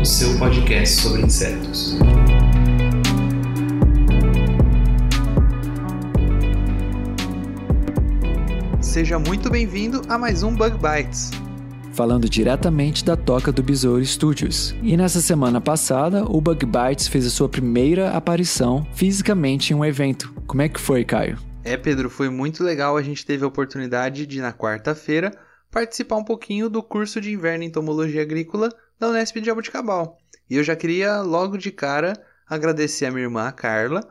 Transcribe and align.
o 0.00 0.04
seu 0.04 0.38
podcast 0.38 1.02
sobre 1.02 1.20
insetos. 1.20 1.98
Seja 8.80 9.18
muito 9.18 9.50
bem-vindo 9.50 10.00
a 10.08 10.16
mais 10.16 10.42
um 10.42 10.54
Bug 10.54 10.78
Bites. 10.78 11.30
falando 11.92 12.30
diretamente 12.30 13.04
da 13.04 13.14
toca 13.14 13.52
do 13.52 13.62
Besouro 13.62 14.02
Studios. 14.02 14.74
E 14.82 14.96
nessa 14.96 15.20
semana 15.20 15.60
passada, 15.60 16.24
o 16.24 16.40
Bug 16.40 16.64
Bites 16.64 17.06
fez 17.06 17.26
a 17.26 17.30
sua 17.30 17.46
primeira 17.46 18.12
aparição 18.12 18.86
fisicamente 18.94 19.74
em 19.74 19.76
um 19.76 19.84
evento. 19.84 20.32
Como 20.46 20.62
é 20.62 20.68
que 20.70 20.80
foi, 20.80 21.04
Caio? 21.04 21.36
É, 21.62 21.76
Pedro, 21.76 22.08
foi 22.08 22.30
muito 22.30 22.64
legal. 22.64 22.96
A 22.96 23.02
gente 23.02 23.26
teve 23.26 23.44
a 23.44 23.48
oportunidade 23.48 24.24
de, 24.24 24.40
na 24.40 24.50
quarta-feira, 24.50 25.30
participar 25.70 26.16
um 26.16 26.24
pouquinho 26.24 26.68
do 26.68 26.82
curso 26.82 27.20
de 27.20 27.32
inverno 27.32 27.64
em 27.64 27.68
entomologia 27.68 28.22
agrícola 28.22 28.70
da 28.98 29.08
Unesp 29.08 29.36
de 29.36 29.46
Jaboticabal. 29.46 30.18
E 30.48 30.56
eu 30.56 30.64
já 30.64 30.74
queria, 30.74 31.20
logo 31.20 31.56
de 31.56 31.70
cara, 31.70 32.14
agradecer 32.48 33.06
a 33.06 33.10
minha 33.10 33.24
irmã, 33.24 33.46
a 33.46 33.52
Carla, 33.52 34.02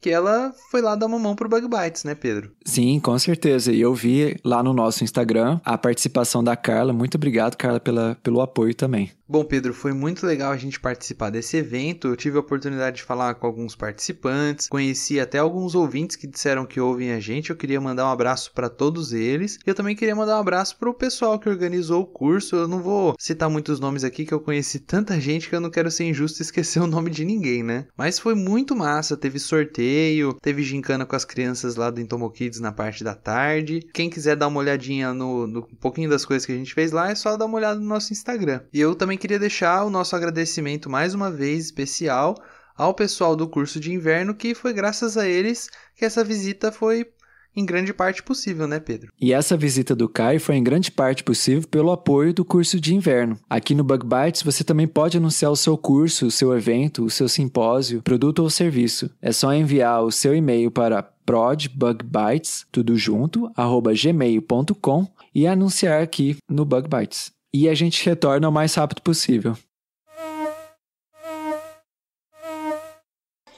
que 0.00 0.10
ela 0.10 0.52
foi 0.70 0.82
lá 0.82 0.96
dar 0.96 1.06
uma 1.06 1.18
mão 1.18 1.36
pro 1.36 1.48
Bug 1.48 1.68
Bites, 1.68 2.02
né, 2.02 2.14
Pedro? 2.14 2.50
Sim, 2.64 2.98
com 2.98 3.16
certeza. 3.18 3.70
E 3.70 3.80
eu 3.80 3.94
vi 3.94 4.36
lá 4.44 4.60
no 4.62 4.72
nosso 4.72 5.04
Instagram 5.04 5.60
a 5.64 5.78
participação 5.78 6.42
da 6.42 6.56
Carla. 6.56 6.92
Muito 6.92 7.14
obrigado, 7.14 7.56
Carla, 7.56 7.78
pela, 7.78 8.16
pelo 8.20 8.40
apoio 8.40 8.74
também. 8.74 9.12
Bom, 9.32 9.46
Pedro, 9.46 9.72
foi 9.72 9.94
muito 9.94 10.26
legal 10.26 10.52
a 10.52 10.58
gente 10.58 10.78
participar 10.78 11.30
desse 11.30 11.56
evento. 11.56 12.08
Eu 12.08 12.16
tive 12.16 12.36
a 12.36 12.40
oportunidade 12.40 12.96
de 12.96 13.02
falar 13.02 13.32
com 13.32 13.46
alguns 13.46 13.74
participantes, 13.74 14.68
conheci 14.68 15.18
até 15.18 15.38
alguns 15.38 15.74
ouvintes 15.74 16.16
que 16.16 16.26
disseram 16.26 16.66
que 16.66 16.78
ouvem 16.78 17.12
a 17.12 17.18
gente. 17.18 17.48
Eu 17.48 17.56
queria 17.56 17.80
mandar 17.80 18.06
um 18.06 18.12
abraço 18.12 18.52
para 18.52 18.68
todos 18.68 19.14
eles. 19.14 19.58
Eu 19.64 19.74
também 19.74 19.96
queria 19.96 20.14
mandar 20.14 20.36
um 20.36 20.40
abraço 20.40 20.76
para 20.78 20.90
o 20.90 20.92
pessoal 20.92 21.38
que 21.38 21.48
organizou 21.48 22.02
o 22.02 22.06
curso. 22.06 22.56
Eu 22.56 22.68
não 22.68 22.82
vou 22.82 23.14
citar 23.18 23.48
muitos 23.48 23.80
nomes 23.80 24.04
aqui 24.04 24.26
que 24.26 24.34
eu 24.34 24.38
conheci 24.38 24.78
tanta 24.78 25.18
gente 25.18 25.48
que 25.48 25.56
eu 25.56 25.62
não 25.62 25.70
quero 25.70 25.90
ser 25.90 26.04
injusto 26.04 26.42
e 26.42 26.44
esquecer 26.44 26.80
o 26.80 26.86
nome 26.86 27.08
de 27.08 27.24
ninguém, 27.24 27.62
né? 27.62 27.86
Mas 27.96 28.18
foi 28.18 28.34
muito 28.34 28.76
massa. 28.76 29.16
Teve 29.16 29.38
sorteio, 29.38 30.36
teve 30.42 30.62
gincana 30.62 31.06
com 31.06 31.16
as 31.16 31.24
crianças 31.24 31.74
lá 31.76 31.88
do 31.88 32.02
Entomokids 32.02 32.60
na 32.60 32.70
parte 32.70 33.02
da 33.02 33.14
tarde. 33.14 33.80
Quem 33.94 34.10
quiser 34.10 34.36
dar 34.36 34.48
uma 34.48 34.60
olhadinha 34.60 35.14
no, 35.14 35.46
no 35.46 35.60
um 35.60 35.76
pouquinho 35.76 36.10
das 36.10 36.26
coisas 36.26 36.44
que 36.44 36.52
a 36.52 36.56
gente 36.56 36.74
fez 36.74 36.92
lá, 36.92 37.10
é 37.10 37.14
só 37.14 37.34
dar 37.38 37.46
uma 37.46 37.56
olhada 37.56 37.80
no 37.80 37.86
nosso 37.86 38.12
Instagram. 38.12 38.60
E 38.70 38.78
eu 38.78 38.94
também 38.94 39.21
queria 39.22 39.38
deixar 39.38 39.84
o 39.84 39.90
nosso 39.90 40.16
agradecimento 40.16 40.90
mais 40.90 41.14
uma 41.14 41.30
vez 41.30 41.66
especial 41.66 42.34
ao 42.76 42.92
pessoal 42.92 43.36
do 43.36 43.48
curso 43.48 43.78
de 43.78 43.92
inverno, 43.92 44.34
que 44.34 44.52
foi 44.52 44.72
graças 44.72 45.16
a 45.16 45.28
eles 45.28 45.70
que 45.94 46.04
essa 46.04 46.24
visita 46.24 46.72
foi 46.72 47.06
em 47.54 47.64
grande 47.64 47.94
parte 47.94 48.20
possível, 48.20 48.66
né, 48.66 48.80
Pedro? 48.80 49.12
E 49.20 49.32
essa 49.32 49.56
visita 49.56 49.94
do 49.94 50.08
Caio 50.08 50.40
foi 50.40 50.56
em 50.56 50.64
grande 50.64 50.90
parte 50.90 51.22
possível 51.22 51.68
pelo 51.68 51.92
apoio 51.92 52.34
do 52.34 52.44
curso 52.44 52.80
de 52.80 52.96
inverno. 52.96 53.38
Aqui 53.48 53.76
no 53.76 53.84
Bug 53.84 54.04
Bites 54.04 54.42
você 54.42 54.64
também 54.64 54.88
pode 54.88 55.18
anunciar 55.18 55.52
o 55.52 55.56
seu 55.56 55.78
curso, 55.78 56.26
o 56.26 56.30
seu 56.30 56.52
evento, 56.56 57.04
o 57.04 57.10
seu 57.10 57.28
simpósio, 57.28 58.02
produto 58.02 58.40
ou 58.40 58.50
serviço. 58.50 59.08
É 59.22 59.30
só 59.30 59.54
enviar 59.54 60.02
o 60.02 60.10
seu 60.10 60.34
e-mail 60.34 60.68
para 60.68 61.00
prodbugbites, 61.00 62.66
tudo 62.72 62.96
junto, 62.96 63.48
arroba 63.54 63.92
gmail.com 63.94 65.06
e 65.32 65.46
anunciar 65.46 66.02
aqui 66.02 66.38
no 66.50 66.64
Bug 66.64 66.88
Bites. 66.88 67.30
E 67.54 67.68
a 67.68 67.74
gente 67.74 68.04
retorna 68.08 68.48
o 68.48 68.52
mais 68.52 68.74
rápido 68.74 69.02
possível. 69.02 69.56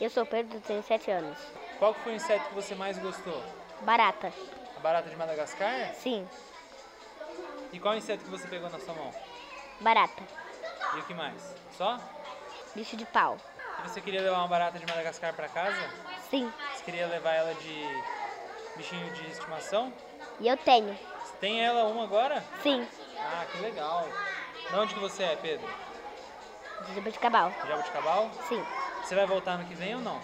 Eu 0.01 0.11
sou 0.11 0.27
Pedro, 0.27 0.61
tenho 0.61 0.83
7 0.83 1.11
anos. 1.11 1.39
Qual 1.79 1.95
foi 1.95 2.13
o 2.13 2.17
inseto 2.17 2.49
que 2.49 2.55
você 2.55 2.75
mais 2.75 2.99
gostou? 2.99 3.43
Barata. 3.83 4.33
A 4.77 4.81
barata 4.81 5.09
de 5.09 5.17
Madagascar? 5.17 5.95
Sim, 5.95 6.27
E 7.73 7.79
qual 7.81 7.97
inseto 7.97 8.23
que 8.25 8.31
você 8.31 8.47
pegou 8.47 8.69
na 8.71 8.79
sua 8.79 8.95
mão? 8.95 9.11
barata. 9.81 10.23
E 10.97 10.99
o 11.01 11.03
que 11.05 11.15
mais? 11.15 11.55
Só? 11.77 11.99
Bicho 12.75 12.97
de 12.97 13.05
pau. 13.07 13.37
E 13.85 13.89
você 13.89 14.01
queria 14.01 14.21
levar 14.23 14.39
uma 14.39 14.49
barata 14.49 14.79
de 14.79 14.87
Madagascar 14.87 15.35
pra 15.35 15.49
casa? 15.49 15.77
Sim, 16.31 16.51
Você 16.75 16.85
queria 16.85 17.07
levar 17.09 17.33
ela 17.33 17.55
de 17.55 17.83
bichinho 18.77 19.11
de 19.15 19.31
estimação? 19.31 19.93
e 20.41 20.49
eu 20.49 20.57
tenho. 20.57 20.97
Você 21.25 21.37
tem 21.41 21.61
ela 21.65 21.85
uma 21.85 22.05
agora? 22.05 22.43
Sim, 22.63 22.87
Ah, 23.25 23.47
que 23.51 23.59
legal. 23.63 24.09
De 24.71 24.77
onde 24.77 24.95
que 24.95 25.01
você 25.01 25.23
é, 25.23 25.37
Pedro? 25.37 25.67
de 26.87 26.95
Jabuticabal. 26.95 27.51
De 27.63 27.69
Jabuticabal? 27.69 28.31
Sim, 28.49 28.63
Você 29.03 29.15
vai 29.15 29.27
voltar 29.27 29.59
no 29.59 29.65
que 29.67 29.75
vem 29.75 29.95
ou 29.95 30.03
não? 30.03 30.21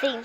sim. 0.00 0.24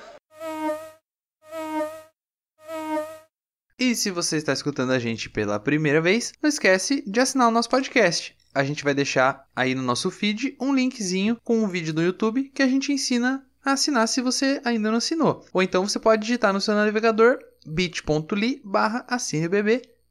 E 3.79 3.95
se 3.95 4.09
você 4.09 4.37
está 4.37 4.53
escutando 4.53 4.91
a 4.91 4.97
gente 4.99 5.29
pela 5.29 5.59
primeira 5.59 6.01
vez, 6.01 6.33
não 6.41 6.49
esquece 6.49 7.03
de 7.07 7.19
assinar 7.19 7.47
o 7.47 7.51
nosso 7.51 7.69
podcast. 7.69 8.35
A 8.53 8.63
gente 8.63 8.83
vai 8.83 8.93
deixar 8.93 9.45
aí 9.55 9.75
no 9.75 9.83
nosso 9.83 10.09
feed 10.09 10.57
um 10.59 10.73
linkzinho 10.73 11.37
com 11.43 11.59
um 11.59 11.67
vídeo 11.67 11.93
do 11.93 12.01
YouTube 12.01 12.49
que 12.49 12.63
a 12.63 12.67
gente 12.67 12.91
ensina 12.91 13.45
a 13.63 13.73
assinar 13.73 14.07
se 14.07 14.19
você 14.19 14.59
ainda 14.65 14.89
não 14.89 14.97
assinou. 14.97 15.45
Ou 15.53 15.61
então 15.61 15.87
você 15.87 15.99
pode 15.99 16.23
digitar 16.23 16.51
no 16.51 16.59
seu 16.61 16.73
navegador 16.73 17.37
bit.ly 17.67 18.61
barra 18.65 19.05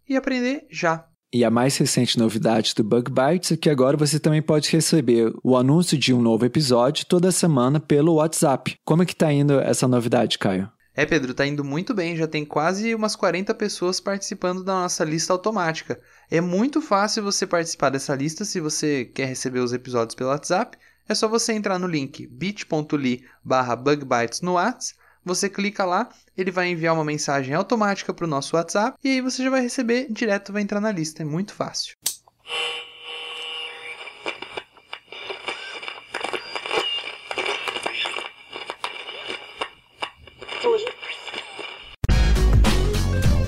e 0.08 0.16
aprender 0.16 0.66
já. 0.70 1.08
E 1.36 1.44
a 1.44 1.50
mais 1.50 1.76
recente 1.76 2.18
novidade 2.18 2.72
do 2.74 2.82
Bug 2.82 3.10
Bites 3.10 3.52
é 3.52 3.58
que 3.58 3.68
agora 3.68 3.94
você 3.94 4.18
também 4.18 4.40
pode 4.40 4.70
receber 4.70 5.30
o 5.44 5.54
anúncio 5.54 5.98
de 5.98 6.14
um 6.14 6.22
novo 6.22 6.46
episódio 6.46 7.04
toda 7.04 7.30
semana 7.30 7.78
pelo 7.78 8.14
WhatsApp. 8.14 8.78
Como 8.86 9.02
é 9.02 9.04
que 9.04 9.14
tá 9.14 9.30
indo 9.30 9.60
essa 9.60 9.86
novidade, 9.86 10.38
Caio? 10.38 10.72
É, 10.94 11.04
Pedro, 11.04 11.34
tá 11.34 11.46
indo 11.46 11.62
muito 11.62 11.92
bem, 11.92 12.16
já 12.16 12.26
tem 12.26 12.42
quase 12.42 12.94
umas 12.94 13.14
40 13.14 13.54
pessoas 13.54 14.00
participando 14.00 14.64
da 14.64 14.80
nossa 14.80 15.04
lista 15.04 15.30
automática. 15.30 16.00
É 16.30 16.40
muito 16.40 16.80
fácil 16.80 17.22
você 17.22 17.46
participar 17.46 17.90
dessa 17.90 18.14
lista 18.14 18.42
se 18.46 18.58
você 18.58 19.04
quer 19.04 19.26
receber 19.26 19.58
os 19.58 19.74
episódios 19.74 20.14
pelo 20.14 20.30
WhatsApp. 20.30 20.78
É 21.06 21.14
só 21.14 21.28
você 21.28 21.52
entrar 21.52 21.78
no 21.78 21.86
link 21.86 22.26
bit.ly 22.28 23.24
barra 23.44 23.76
bugbytes 23.76 24.40
no 24.40 24.54
WhatsApp. 24.54 24.98
Você 25.26 25.50
clica 25.50 25.84
lá, 25.84 26.08
ele 26.38 26.52
vai 26.52 26.68
enviar 26.68 26.94
uma 26.94 27.04
mensagem 27.04 27.52
automática 27.52 28.14
para 28.14 28.24
o 28.24 28.28
nosso 28.28 28.54
WhatsApp 28.54 28.96
e 29.02 29.08
aí 29.08 29.20
você 29.20 29.42
já 29.42 29.50
vai 29.50 29.60
receber 29.60 30.06
direto, 30.08 30.52
vai 30.52 30.62
entrar 30.62 30.80
na 30.80 30.92
lista. 30.92 31.22
É 31.22 31.24
muito 31.24 31.52
fácil. 31.52 31.96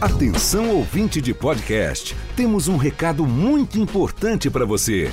Atenção 0.00 0.70
ouvinte 0.70 1.20
de 1.20 1.32
podcast, 1.32 2.16
temos 2.34 2.66
um 2.66 2.76
recado 2.76 3.24
muito 3.24 3.78
importante 3.78 4.50
para 4.50 4.64
você. 4.64 5.12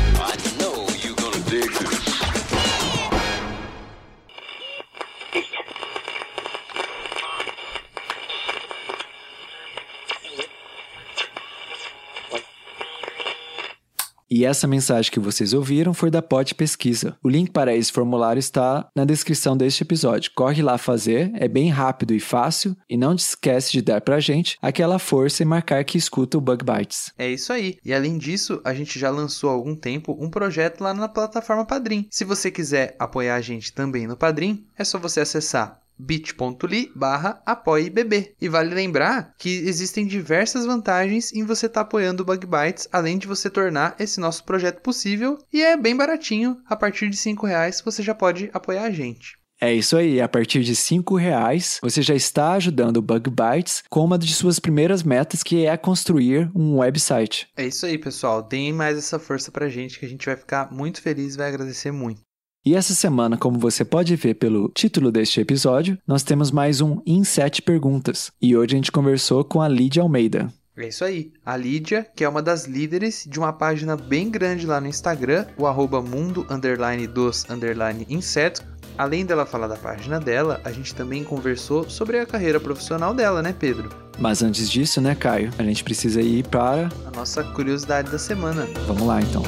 E 14.41 14.45
essa 14.45 14.65
mensagem 14.65 15.11
que 15.11 15.19
vocês 15.19 15.53
ouviram 15.53 15.93
foi 15.93 16.09
da 16.09 16.19
Pod 16.19 16.55
Pesquisa. 16.55 17.15
O 17.21 17.29
link 17.29 17.51
para 17.51 17.75
esse 17.75 17.91
formulário 17.91 18.39
está 18.39 18.89
na 18.95 19.05
descrição 19.05 19.55
deste 19.55 19.83
episódio. 19.83 20.31
Corre 20.33 20.63
lá 20.63 20.79
fazer, 20.79 21.29
é 21.35 21.47
bem 21.47 21.69
rápido 21.69 22.11
e 22.11 22.19
fácil, 22.19 22.75
e 22.89 22.97
não 22.97 23.13
esquece 23.13 23.71
de 23.71 23.83
dar 23.83 24.01
pra 24.01 24.19
gente 24.19 24.57
aquela 24.59 24.97
força 24.97 25.43
e 25.43 25.45
marcar 25.45 25.83
que 25.83 25.95
escuta 25.95 26.39
o 26.39 26.41
Bug 26.41 26.65
Bites. 26.65 27.13
É 27.19 27.29
isso 27.29 27.53
aí. 27.53 27.77
E 27.85 27.93
além 27.93 28.17
disso, 28.17 28.59
a 28.63 28.73
gente 28.73 28.97
já 28.97 29.11
lançou 29.11 29.51
há 29.51 29.53
algum 29.53 29.75
tempo 29.75 30.17
um 30.19 30.27
projeto 30.27 30.81
lá 30.81 30.91
na 30.91 31.07
plataforma 31.07 31.63
Padrim. 31.63 32.07
Se 32.09 32.25
você 32.25 32.49
quiser 32.49 32.95
apoiar 32.97 33.35
a 33.35 33.41
gente 33.41 33.71
também 33.71 34.07
no 34.07 34.17
Padrim, 34.17 34.65
é 34.75 34.83
só 34.83 34.97
você 34.97 35.19
acessar 35.19 35.81
bit.ly 36.01 36.91
barra 36.95 37.41
apoiebb. 37.45 38.35
E 38.41 38.49
vale 38.49 38.73
lembrar 38.73 39.33
que 39.37 39.49
existem 39.49 40.05
diversas 40.05 40.65
vantagens 40.65 41.31
em 41.33 41.43
você 41.43 41.67
estar 41.67 41.81
apoiando 41.81 42.23
o 42.23 42.25
Bug 42.25 42.47
Bites, 42.47 42.87
além 42.91 43.17
de 43.17 43.27
você 43.27 43.49
tornar 43.49 43.95
esse 43.99 44.19
nosso 44.19 44.43
projeto 44.43 44.81
possível. 44.81 45.37
E 45.53 45.61
é 45.61 45.77
bem 45.77 45.95
baratinho, 45.95 46.57
a 46.67 46.75
partir 46.75 47.09
de 47.09 47.17
5 47.17 47.45
reais 47.45 47.81
você 47.83 48.01
já 48.01 48.15
pode 48.15 48.49
apoiar 48.53 48.83
a 48.83 48.91
gente. 48.91 49.39
É 49.63 49.71
isso 49.71 49.95
aí, 49.95 50.19
a 50.19 50.27
partir 50.27 50.63
de 50.63 50.71
R$ 50.71 51.03
reais 51.19 51.77
você 51.83 52.01
já 52.01 52.15
está 52.15 52.53
ajudando 52.53 52.97
o 52.97 53.01
Bug 53.01 53.29
Bites 53.29 53.83
com 53.91 54.03
uma 54.03 54.17
de 54.17 54.33
suas 54.33 54.59
primeiras 54.59 55.03
metas, 55.03 55.43
que 55.43 55.67
é 55.67 55.77
construir 55.77 56.49
um 56.55 56.79
website. 56.79 57.47
É 57.55 57.67
isso 57.67 57.85
aí, 57.85 57.95
pessoal. 57.99 58.41
Deem 58.41 58.73
mais 58.73 58.97
essa 58.97 59.19
força 59.19 59.51
pra 59.51 59.69
gente 59.69 59.99
que 59.99 60.05
a 60.07 60.09
gente 60.09 60.25
vai 60.25 60.35
ficar 60.35 60.71
muito 60.71 60.99
feliz 60.99 61.35
e 61.35 61.37
vai 61.37 61.49
agradecer 61.49 61.91
muito. 61.91 62.21
E 62.63 62.75
essa 62.75 62.93
semana, 62.93 63.37
como 63.37 63.57
você 63.57 63.83
pode 63.83 64.15
ver 64.15 64.35
pelo 64.35 64.69
título 64.69 65.11
deste 65.11 65.41
episódio, 65.41 65.97
nós 66.05 66.21
temos 66.21 66.51
mais 66.51 66.79
um 66.79 67.01
Em 67.07 67.23
7 67.23 67.63
Perguntas. 67.63 68.31
E 68.39 68.55
hoje 68.55 68.75
a 68.75 68.77
gente 68.77 68.91
conversou 68.91 69.43
com 69.43 69.63
a 69.63 69.67
Lídia 69.67 70.03
Almeida. 70.03 70.47
É 70.77 70.87
isso 70.87 71.03
aí. 71.03 71.31
A 71.43 71.57
Lídia, 71.57 72.05
que 72.15 72.23
é 72.23 72.29
uma 72.29 72.41
das 72.41 72.67
líderes 72.67 73.25
de 73.27 73.39
uma 73.39 73.51
página 73.51 73.97
bem 73.97 74.29
grande 74.29 74.67
lá 74.67 74.79
no 74.79 74.85
Instagram, 74.85 75.47
o 75.57 75.65
arroba 75.65 76.03
mundo 76.03 76.45
underline 76.51 77.07
dos 77.07 77.49
underline 77.49 78.05
insetos. 78.07 78.61
Além 78.95 79.25
dela 79.25 79.47
falar 79.47 79.67
da 79.67 79.75
página 79.75 80.19
dela, 80.19 80.61
a 80.63 80.71
gente 80.71 80.93
também 80.93 81.23
conversou 81.23 81.89
sobre 81.89 82.19
a 82.19 82.27
carreira 82.27 82.59
profissional 82.59 83.11
dela, 83.11 83.41
né, 83.41 83.55
Pedro? 83.57 83.89
Mas 84.19 84.43
antes 84.43 84.69
disso, 84.69 85.01
né, 85.01 85.15
Caio? 85.15 85.51
A 85.57 85.63
gente 85.63 85.83
precisa 85.83 86.21
ir 86.21 86.47
para. 86.47 86.89
A 87.07 87.17
nossa 87.17 87.43
curiosidade 87.43 88.11
da 88.11 88.19
semana. 88.19 88.67
Vamos 88.85 89.07
lá 89.07 89.19
então. 89.19 89.41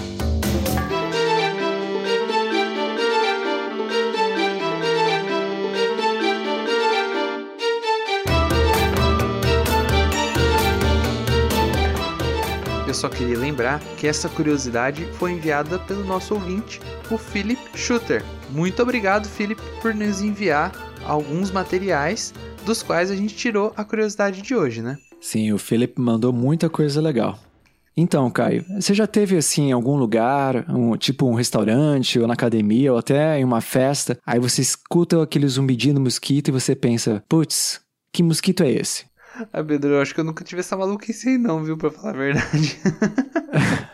Só 13.03 13.09
queria 13.09 13.37
lembrar 13.37 13.81
que 13.97 14.07
essa 14.07 14.29
curiosidade 14.29 15.05
foi 15.19 15.33
enviada 15.33 15.77
pelo 15.77 16.05
nosso 16.05 16.35
ouvinte, 16.35 16.79
o 17.11 17.17
Philip 17.17 17.59
Schutter. 17.75 18.23
Muito 18.49 18.81
obrigado, 18.81 19.27
Philip, 19.27 19.61
por 19.81 19.93
nos 19.93 20.21
enviar 20.21 20.71
alguns 21.05 21.51
materiais 21.51 22.33
dos 22.65 22.81
quais 22.81 23.11
a 23.11 23.15
gente 23.15 23.35
tirou 23.35 23.73
a 23.75 23.83
curiosidade 23.83 24.41
de 24.41 24.55
hoje, 24.55 24.81
né? 24.81 24.97
Sim, 25.19 25.51
o 25.51 25.57
Philip 25.57 25.99
mandou 25.99 26.31
muita 26.31 26.69
coisa 26.69 27.01
legal. 27.01 27.37
Então, 27.95 28.31
Caio, 28.31 28.63
você 28.79 28.93
já 28.93 29.05
teve 29.05 29.35
assim 29.35 29.63
em 29.63 29.71
algum 29.73 29.97
lugar, 29.97 30.65
um, 30.69 30.95
tipo 30.95 31.25
um 31.25 31.33
restaurante, 31.33 32.17
ou 32.17 32.25
na 32.25 32.35
academia, 32.35 32.93
ou 32.93 32.97
até 32.97 33.37
em 33.37 33.43
uma 33.43 33.59
festa, 33.59 34.17
aí 34.25 34.39
você 34.39 34.61
escuta 34.61 35.21
aquele 35.21 35.45
zumbidinho 35.49 35.95
do 35.95 36.01
mosquito 36.01 36.47
e 36.47 36.51
você 36.53 36.73
pensa, 36.73 37.21
putz, 37.27 37.81
que 38.13 38.23
mosquito 38.23 38.63
é 38.63 38.71
esse? 38.71 39.11
Ah, 39.51 39.63
Pedro, 39.63 39.91
eu 39.91 40.01
acho 40.01 40.13
que 40.13 40.19
eu 40.19 40.23
nunca 40.23 40.43
tive 40.43 40.59
essa 40.61 40.77
maluquice 40.77 41.29
aí 41.29 41.37
não, 41.37 41.63
viu, 41.63 41.77
pra 41.77 41.89
falar 41.91 42.11
a 42.11 42.17
verdade. 42.17 42.79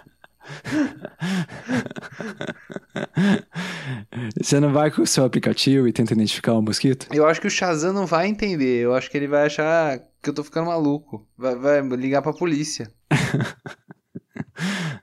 Você 4.41 4.59
não 4.59 4.73
vai 4.73 4.91
com 4.91 5.01
o 5.01 5.07
seu 5.07 5.23
aplicativo 5.23 5.87
e 5.87 5.93
tenta 5.93 6.13
identificar 6.13 6.53
um 6.53 6.61
mosquito? 6.61 7.07
Eu 7.11 7.25
acho 7.27 7.39
que 7.39 7.47
o 7.47 7.51
Shazam 7.51 7.93
não 7.93 8.05
vai 8.05 8.27
entender. 8.27 8.83
Eu 8.83 8.93
acho 8.93 9.09
que 9.09 9.17
ele 9.17 9.27
vai 9.27 9.45
achar 9.45 9.99
que 10.21 10.29
eu 10.29 10.33
tô 10.33 10.43
ficando 10.43 10.67
maluco. 10.67 11.25
Vai, 11.37 11.55
vai 11.55 11.81
ligar 11.81 12.21
pra 12.21 12.33
polícia. 12.33 12.91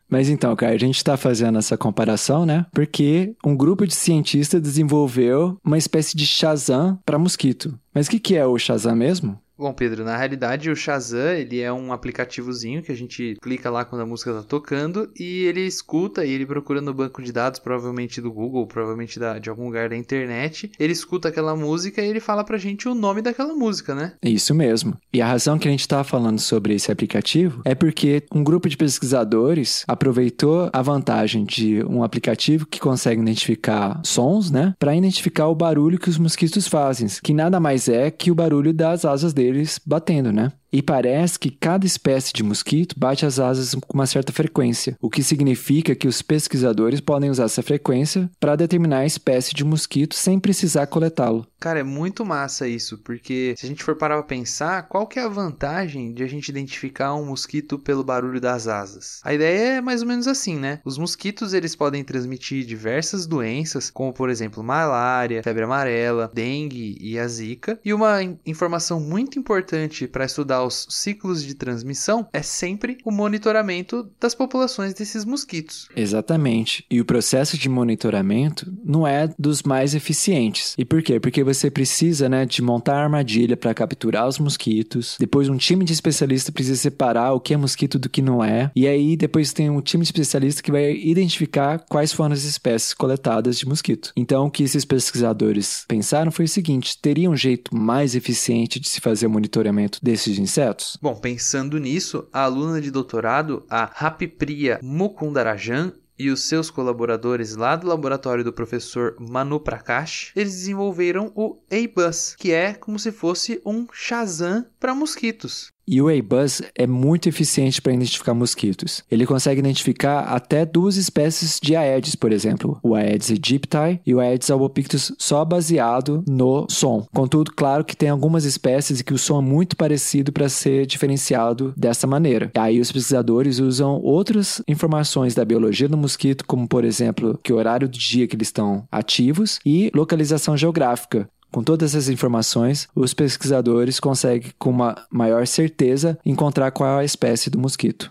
Mas 0.09 0.29
então, 0.29 0.55
Caio, 0.55 0.75
a 0.75 0.79
gente 0.79 0.97
está 0.97 1.17
fazendo 1.17 1.59
essa 1.59 1.77
comparação, 1.77 2.47
né? 2.47 2.67
Porque 2.73 3.35
um 3.45 3.57
grupo 3.57 3.87
de 3.87 3.95
cientistas 3.95 4.61
desenvolveu 4.61 5.59
uma 5.65 5.79
espécie 5.79 6.17
de 6.17 6.27
Shazam 6.27 6.99
para 7.05 7.19
mosquito. 7.19 7.79
Mas 7.93 8.07
o 8.07 8.11
que, 8.11 8.21
que 8.21 8.37
é 8.37 8.47
o 8.47 8.59
Shazam 8.59 8.95
mesmo? 8.95 9.41
Bom, 9.59 9.73
Pedro, 9.73 10.05
na 10.05 10.19
realidade 10.19 10.71
o 10.71 10.77
Shazam, 10.77 11.33
ele 11.33 11.61
é 11.61 11.73
um 11.73 11.91
aplicativozinho 11.91 12.83
que 12.83 12.93
a 12.93 12.95
gente 12.95 13.37
clica 13.41 13.71
lá 13.71 13.87
quando 13.87 14.03
a 14.03 14.07
música 14.07 14.35
tá 14.35 14.43
tocando 14.43 15.11
e 15.19 15.45
ele 15.45 15.63
escuta 15.63 16.27
e 16.27 16.31
ele 16.31 16.45
procura 16.45 16.83
no 16.83 16.93
banco 16.93 17.23
de 17.23 17.33
dados, 17.33 17.59
provavelmente 17.59 18.21
do 18.21 18.31
Google, 18.31 18.67
provavelmente 18.67 19.19
da, 19.19 19.39
de 19.39 19.49
algum 19.49 19.65
lugar 19.65 19.89
da 19.89 19.97
internet. 19.97 20.71
Ele 20.79 20.93
escuta 20.93 21.29
aquela 21.29 21.57
música 21.57 22.03
e 22.03 22.09
ele 22.09 22.21
fala 22.21 22.45
pra 22.45 22.59
gente 22.59 22.87
o 22.87 22.95
nome 22.95 23.23
daquela 23.23 23.55
música, 23.55 23.95
né? 23.95 24.13
Isso 24.23 24.55
mesmo. 24.55 24.95
E 25.11 25.23
a 25.23 25.27
razão 25.27 25.59
que 25.59 25.67
a 25.67 25.71
gente 25.71 25.89
tá 25.89 26.05
falando 26.05 26.39
sobre 26.39 26.75
esse 26.75 26.93
aplicativo 26.93 27.63
é 27.65 27.75
porque 27.75 28.25
um 28.35 28.45
grupo 28.45 28.69
de 28.69 28.77
pesquisadores 28.77 29.85
aproveitou 29.89 30.69
a 30.71 30.83
vantagem 30.83 31.45
de 31.45 31.83
um 31.85 32.05
aplicativo 32.05 32.67
que 32.67 32.79
consegue 32.79 33.23
identificar 33.23 34.03
sons, 34.05 34.51
né, 34.51 34.75
para 34.79 34.95
identificar 34.95 35.47
o 35.49 35.55
barulho 35.55 35.99
que 35.99 36.11
os 36.11 36.19
mosquitos 36.19 36.69
fazem, 36.69 37.09
que 37.23 37.33
nada 37.33 37.59
mais 37.59 37.89
é 37.89 38.11
que 38.11 38.31
o 38.31 38.35
barulho 38.35 38.73
das 38.75 39.07
asas 39.07 39.33
deles 39.33 39.46
batendo, 39.85 40.33
né? 40.33 40.53
E 40.73 40.83
parece 40.83 41.39
que 41.39 41.51
cada 41.51 41.87
espécie 41.87 42.33
de 42.33 42.43
mosquito 42.43 42.99
bate 42.99 43.25
as 43.25 43.39
asas 43.39 43.75
com 43.75 43.95
uma 43.95 44.07
certa 44.07 44.33
frequência, 44.33 44.97
o 45.01 45.09
que 45.09 45.23
significa 45.23 45.95
que 45.95 46.09
os 46.09 46.23
pesquisadores 46.23 47.01
podem 47.01 47.31
usar 47.31 47.45
essa 47.45 47.63
frequência 47.63 48.31
para 48.41 48.57
determinar 48.57 48.99
a 48.99 49.07
espécie 49.07 49.55
de 49.55 49.65
mosquito 49.65 50.15
sem 50.15 50.39
precisar 50.39 50.87
coletá-lo. 50.87 51.47
Cara, 51.59 51.81
é 51.81 51.83
muito 51.83 52.25
massa 52.25 52.69
isso, 52.69 52.99
porque 52.99 53.55
se 53.57 53.65
a 53.65 53.69
gente 53.69 53.83
for 53.83 53.97
parar 53.97 54.17
pra 54.17 54.25
pensar, 54.25 54.89
qual 54.89 55.07
que 55.07 55.19
é 55.19 55.23
a 55.23 55.29
vantagem 55.29 56.13
de 56.13 56.23
a 56.23 56.27
gente 56.27 56.49
identificar 56.49 57.15
um 57.15 57.25
mosquito 57.25 57.79
pelo 57.79 58.05
barulho 58.05 58.41
das 58.41 58.69
asas? 58.69 59.21
A 59.25 59.33
ideia 59.33 59.77
é 59.77 59.81
mais 59.81 60.03
ou 60.03 60.09
menos 60.09 60.27
assim, 60.27 60.57
né? 60.57 60.81
Os 60.85 60.99
mosquitos, 60.99 61.55
eles 61.55 61.75
podem 61.75 62.05
transmitir 62.05 62.65
diversas 62.67 63.27
doenças, 63.27 63.91
como 63.91 64.13
por 64.13 64.29
exemplo, 64.29 64.63
malária, 64.63 65.43
febre 65.43 65.65
amarela, 65.65 66.31
dengue 66.33 66.99
e 67.01 67.19
a 67.19 67.27
zika. 67.27 67.81
E 67.85 67.93
uma 67.93 68.19
informação 68.45 69.01
muito 69.01 69.39
importante 69.39 70.07
para 70.07 70.25
estudar 70.25 70.56
os 70.65 70.87
ciclos 70.91 71.43
de 71.43 71.55
transmissão 71.55 72.27
é 72.33 72.43
sempre 72.43 72.99
o 73.05 73.11
monitoramento 73.11 74.09
das 74.21 74.35
populações 74.35 74.95
desses 74.95 75.25
mosquitos. 75.25 75.89
Exatamente. 75.97 76.85
E 76.91 77.01
o 77.01 77.05
processo 77.05 77.59
de 77.59 77.69
monitoramento 77.69 78.73
não 78.85 79.07
é 79.07 79.29
dos 79.39 79.63
mais 79.63 79.95
eficientes. 79.95 80.75
E 80.79 80.85
por 80.85 81.03
quê? 81.03 81.19
Porque 81.21 81.43
você 81.43 81.71
precisa, 81.71 82.29
né, 82.29 82.45
de 82.47 82.63
montar 82.63 82.97
a 82.97 83.05
armadilha 83.05 83.57
para 83.57 83.75
capturar 83.75 84.29
os 84.29 84.39
mosquitos. 84.39 85.17
Depois 85.19 85.49
um 85.49 85.57
time 85.57 85.85
de 85.85 85.93
especialista 85.93 86.53
precisa 86.53 86.77
separar 86.77 87.33
o 87.33 87.41
que 87.41 87.55
é 87.55 87.57
mosquito 87.57 87.99
do 87.99 88.09
que 88.09 88.23
não 88.23 88.43
é. 88.43 88.71
E 88.75 88.87
aí 88.87 89.17
depois 89.17 89.53
tem 89.53 89.71
um 89.71 89.81
time 89.81 90.03
de 90.03 90.09
especialista 90.09 90.63
que 90.63 90.73
vai 90.73 90.93
identificar 90.97 91.85
quais 91.89 92.13
foram 92.13 92.33
as 92.33 92.45
espécies 92.45 92.95
coletadas 92.95 93.59
de 93.59 93.67
mosquito. 93.67 94.13
Então 94.17 94.47
o 94.47 94.51
que 94.51 94.63
esses 94.63 94.85
pesquisadores 94.85 95.85
pensaram 95.89 96.31
foi 96.31 96.45
o 96.45 96.49
seguinte: 96.49 96.99
teria 97.01 97.31
um 97.31 97.37
jeito 97.37 97.75
mais 97.77 98.15
eficiente 98.15 98.81
de 98.81 98.89
se 98.89 99.01
fazer 99.01 99.27
o 99.27 99.31
monitoramento 99.31 99.99
desses 100.03 100.39
insetos? 100.47 100.97
Bom, 101.03 101.15
pensando 101.15 101.79
nisso, 101.79 102.29
a 102.33 102.43
aluna 102.45 102.81
de 102.81 102.91
doutorado, 102.91 103.67
a 103.69 103.85
Rapipriya 103.85 104.79
Mukundarajan, 104.83 105.93
e 106.19 106.31
os 106.31 106.45
seus 106.45 106.71
colaboradores 106.71 107.57
lá 107.57 107.77
do 107.77 107.87
laboratório 107.87 108.43
do 108.43 108.53
professor 108.53 109.15
Manu 109.19 109.61
Prakash, 109.61 110.33
eles 110.35 110.55
desenvolveram 110.55 111.31
o 111.35 111.59
A-Bus, 111.71 112.35
que 112.39 112.53
é 112.53 112.73
como 112.73 112.99
se 112.99 113.13
fosse 113.13 113.61
um 113.67 113.87
Shazam 113.93 114.65
para 114.81 114.95
mosquitos. 114.95 115.71
E 115.89 116.03
o 116.03 116.09
A-Buzz 116.09 116.63
é 116.75 116.87
muito 116.87 117.29
eficiente 117.29 117.81
para 117.81 117.93
identificar 117.93 118.35
mosquitos. 118.35 119.05
Ele 119.11 119.25
consegue 119.25 119.61
identificar 119.61 120.21
até 120.21 120.67
duas 120.67 120.97
espécies 120.97 121.61
de 121.63 121.77
Aedes, 121.77 122.17
por 122.17 122.33
exemplo, 122.33 122.79
o 122.83 122.95
Aedes 122.95 123.31
aegypti 123.31 124.01
e 124.05 124.15
o 124.15 124.21
Aedes 124.21 124.51
albopictus, 124.51 125.13
só 125.19 125.45
baseado 125.45 126.25
no 126.27 126.67
som. 126.69 127.07
Contudo, 127.15 127.53
claro 127.55 127.85
que 127.85 127.97
tem 127.97 128.09
algumas 128.09 128.45
espécies 128.45 129.01
que 129.01 129.15
o 129.15 129.19
som 129.19 129.39
é 129.39 129.45
muito 129.45 129.77
parecido 129.77 130.33
para 130.33 130.49
ser 130.49 130.87
diferenciado 130.87 131.73
dessa 131.77 132.07
maneira. 132.07 132.51
E 132.55 132.59
aí 132.59 132.81
os 132.81 132.91
pesquisadores 132.91 133.61
usam 133.61 134.01
outras 134.03 134.63
informações 134.67 135.35
da 135.35 135.45
biologia 135.45 135.89
do 135.89 135.97
mosquito, 135.97 136.45
como 136.47 136.67
por 136.67 136.85
exemplo, 136.85 137.39
que 137.43 137.53
horário 137.53 137.89
do 137.89 137.99
dia 137.99 138.27
que 138.27 138.35
eles 138.35 138.49
estão 138.49 138.87
ativos 138.91 139.61
e 139.65 139.91
localização 139.95 140.57
geográfica, 140.57 141.29
com 141.51 141.63
todas 141.63 141.95
essas 141.95 142.09
informações, 142.09 142.89
os 142.95 143.15
pesquisadores 143.15 143.99
conseguem, 144.01 144.53
com 144.59 144.71
uma 144.71 145.07
maior 145.11 145.47
certeza, 145.47 146.19
encontrar 146.25 146.71
qual 146.71 146.99
é 146.99 147.03
a 147.03 147.05
espécie 147.05 147.49
do 147.51 147.59
mosquito. 147.59 148.09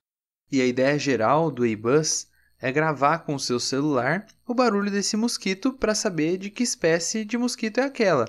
E 0.51 0.61
a 0.61 0.65
ideia 0.65 0.97
geral 0.97 1.51
do 1.51 1.65
eBus 1.65 2.27
é 2.61 2.71
gravar 2.71 3.19
com 3.19 3.35
o 3.35 3.39
seu 3.39 3.59
celular 3.59 4.25
o 4.47 4.53
barulho 4.53 4.91
desse 4.91 5.17
mosquito 5.17 5.73
para 5.73 5.93
saber 5.93 6.37
de 6.37 6.49
que 6.49 6.63
espécie 6.63 7.25
de 7.25 7.37
mosquito 7.37 7.79
é 7.79 7.83
aquela. 7.83 8.25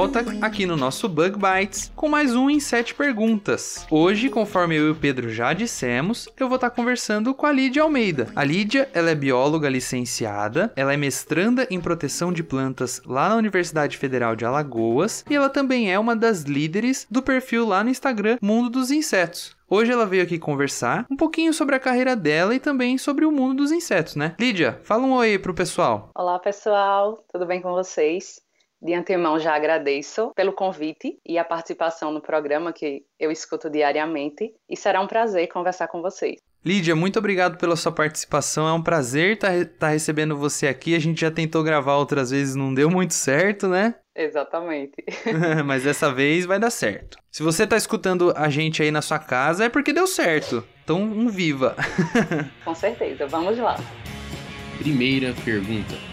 Volta 0.02 0.24
aqui 0.40 0.66
no 0.66 0.76
nosso 0.76 1.08
Bug 1.08 1.38
Bites 1.38 1.92
com 1.94 2.08
mais 2.08 2.34
um 2.34 2.50
em 2.50 2.58
sete 2.58 2.92
perguntas. 2.92 3.86
Hoje, 3.88 4.28
conforme 4.28 4.74
eu 4.74 4.88
e 4.88 4.90
o 4.90 4.96
Pedro 4.96 5.30
já 5.30 5.52
dissemos, 5.52 6.28
eu 6.36 6.48
vou 6.48 6.56
estar 6.56 6.70
conversando 6.70 7.32
com 7.32 7.46
a 7.46 7.52
Lídia 7.52 7.84
Almeida. 7.84 8.26
A 8.34 8.42
Lídia, 8.42 8.90
ela 8.92 9.10
é 9.10 9.14
bióloga 9.14 9.68
licenciada, 9.68 10.72
ela 10.74 10.92
é 10.92 10.96
mestranda 10.96 11.68
em 11.70 11.80
proteção 11.80 12.32
de 12.32 12.42
plantas 12.42 13.00
lá 13.06 13.28
na 13.28 13.36
Universidade 13.36 13.96
Federal 13.96 14.34
de 14.34 14.44
Alagoas 14.44 15.24
e 15.30 15.36
ela 15.36 15.48
também 15.48 15.92
é 15.92 15.96
uma 16.00 16.16
das 16.16 16.42
líderes 16.42 17.06
do 17.08 17.22
perfil 17.22 17.64
lá 17.64 17.84
no 17.84 17.90
Instagram 17.90 18.38
Mundo 18.42 18.70
dos 18.70 18.90
Insetos. 18.90 19.56
Hoje 19.70 19.92
ela 19.92 20.04
veio 20.04 20.24
aqui 20.24 20.36
conversar 20.36 21.06
um 21.08 21.16
pouquinho 21.16 21.54
sobre 21.54 21.76
a 21.76 21.80
carreira 21.80 22.16
dela 22.16 22.56
e 22.56 22.58
também 22.58 22.98
sobre 22.98 23.24
o 23.24 23.30
mundo 23.30 23.54
dos 23.54 23.72
insetos, 23.72 24.16
né? 24.16 24.34
Lídia, 24.38 24.78
fala 24.82 25.04
um 25.04 25.12
oi 25.12 25.38
pro 25.38 25.54
pessoal. 25.54 26.10
Olá, 26.14 26.38
pessoal, 26.38 27.24
tudo 27.32 27.46
bem 27.46 27.62
com 27.62 27.72
vocês? 27.72 28.41
De 28.82 28.92
antemão 28.94 29.38
já 29.38 29.54
agradeço 29.54 30.32
pelo 30.34 30.52
convite 30.52 31.16
e 31.24 31.38
a 31.38 31.44
participação 31.44 32.10
no 32.10 32.20
programa 32.20 32.72
que 32.72 33.04
eu 33.16 33.30
escuto 33.30 33.70
diariamente 33.70 34.52
e 34.68 34.76
será 34.76 35.00
um 35.00 35.06
prazer 35.06 35.46
conversar 35.46 35.86
com 35.86 36.02
vocês. 36.02 36.40
Lídia, 36.64 36.94
muito 36.96 37.18
obrigado 37.18 37.58
pela 37.58 37.76
sua 37.76 37.92
participação. 37.92 38.68
É 38.68 38.72
um 38.72 38.82
prazer 38.82 39.34
estar 39.34 39.52
tá, 39.52 39.70
tá 39.78 39.88
recebendo 39.88 40.36
você 40.36 40.66
aqui. 40.66 40.96
A 40.96 40.98
gente 40.98 41.20
já 41.20 41.30
tentou 41.30 41.62
gravar 41.62 41.96
outras 41.96 42.30
vezes, 42.30 42.56
não 42.56 42.74
deu 42.74 42.90
muito 42.90 43.14
certo, 43.14 43.68
né? 43.68 43.94
Exatamente. 44.14 44.94
Mas 45.64 45.84
dessa 45.84 46.12
vez 46.12 46.44
vai 46.44 46.58
dar 46.58 46.70
certo. 46.70 47.18
Se 47.30 47.42
você 47.42 47.64
está 47.64 47.76
escutando 47.76 48.32
a 48.36 48.48
gente 48.48 48.82
aí 48.82 48.90
na 48.90 49.02
sua 49.02 49.18
casa, 49.18 49.64
é 49.64 49.68
porque 49.68 49.92
deu 49.92 50.06
certo. 50.06 50.64
Então, 50.82 51.00
um 51.00 51.28
viva. 51.28 51.76
Com 52.64 52.74
certeza. 52.74 53.26
Vamos 53.26 53.58
lá. 53.58 53.78
Primeira 54.78 55.34
pergunta. 55.44 56.11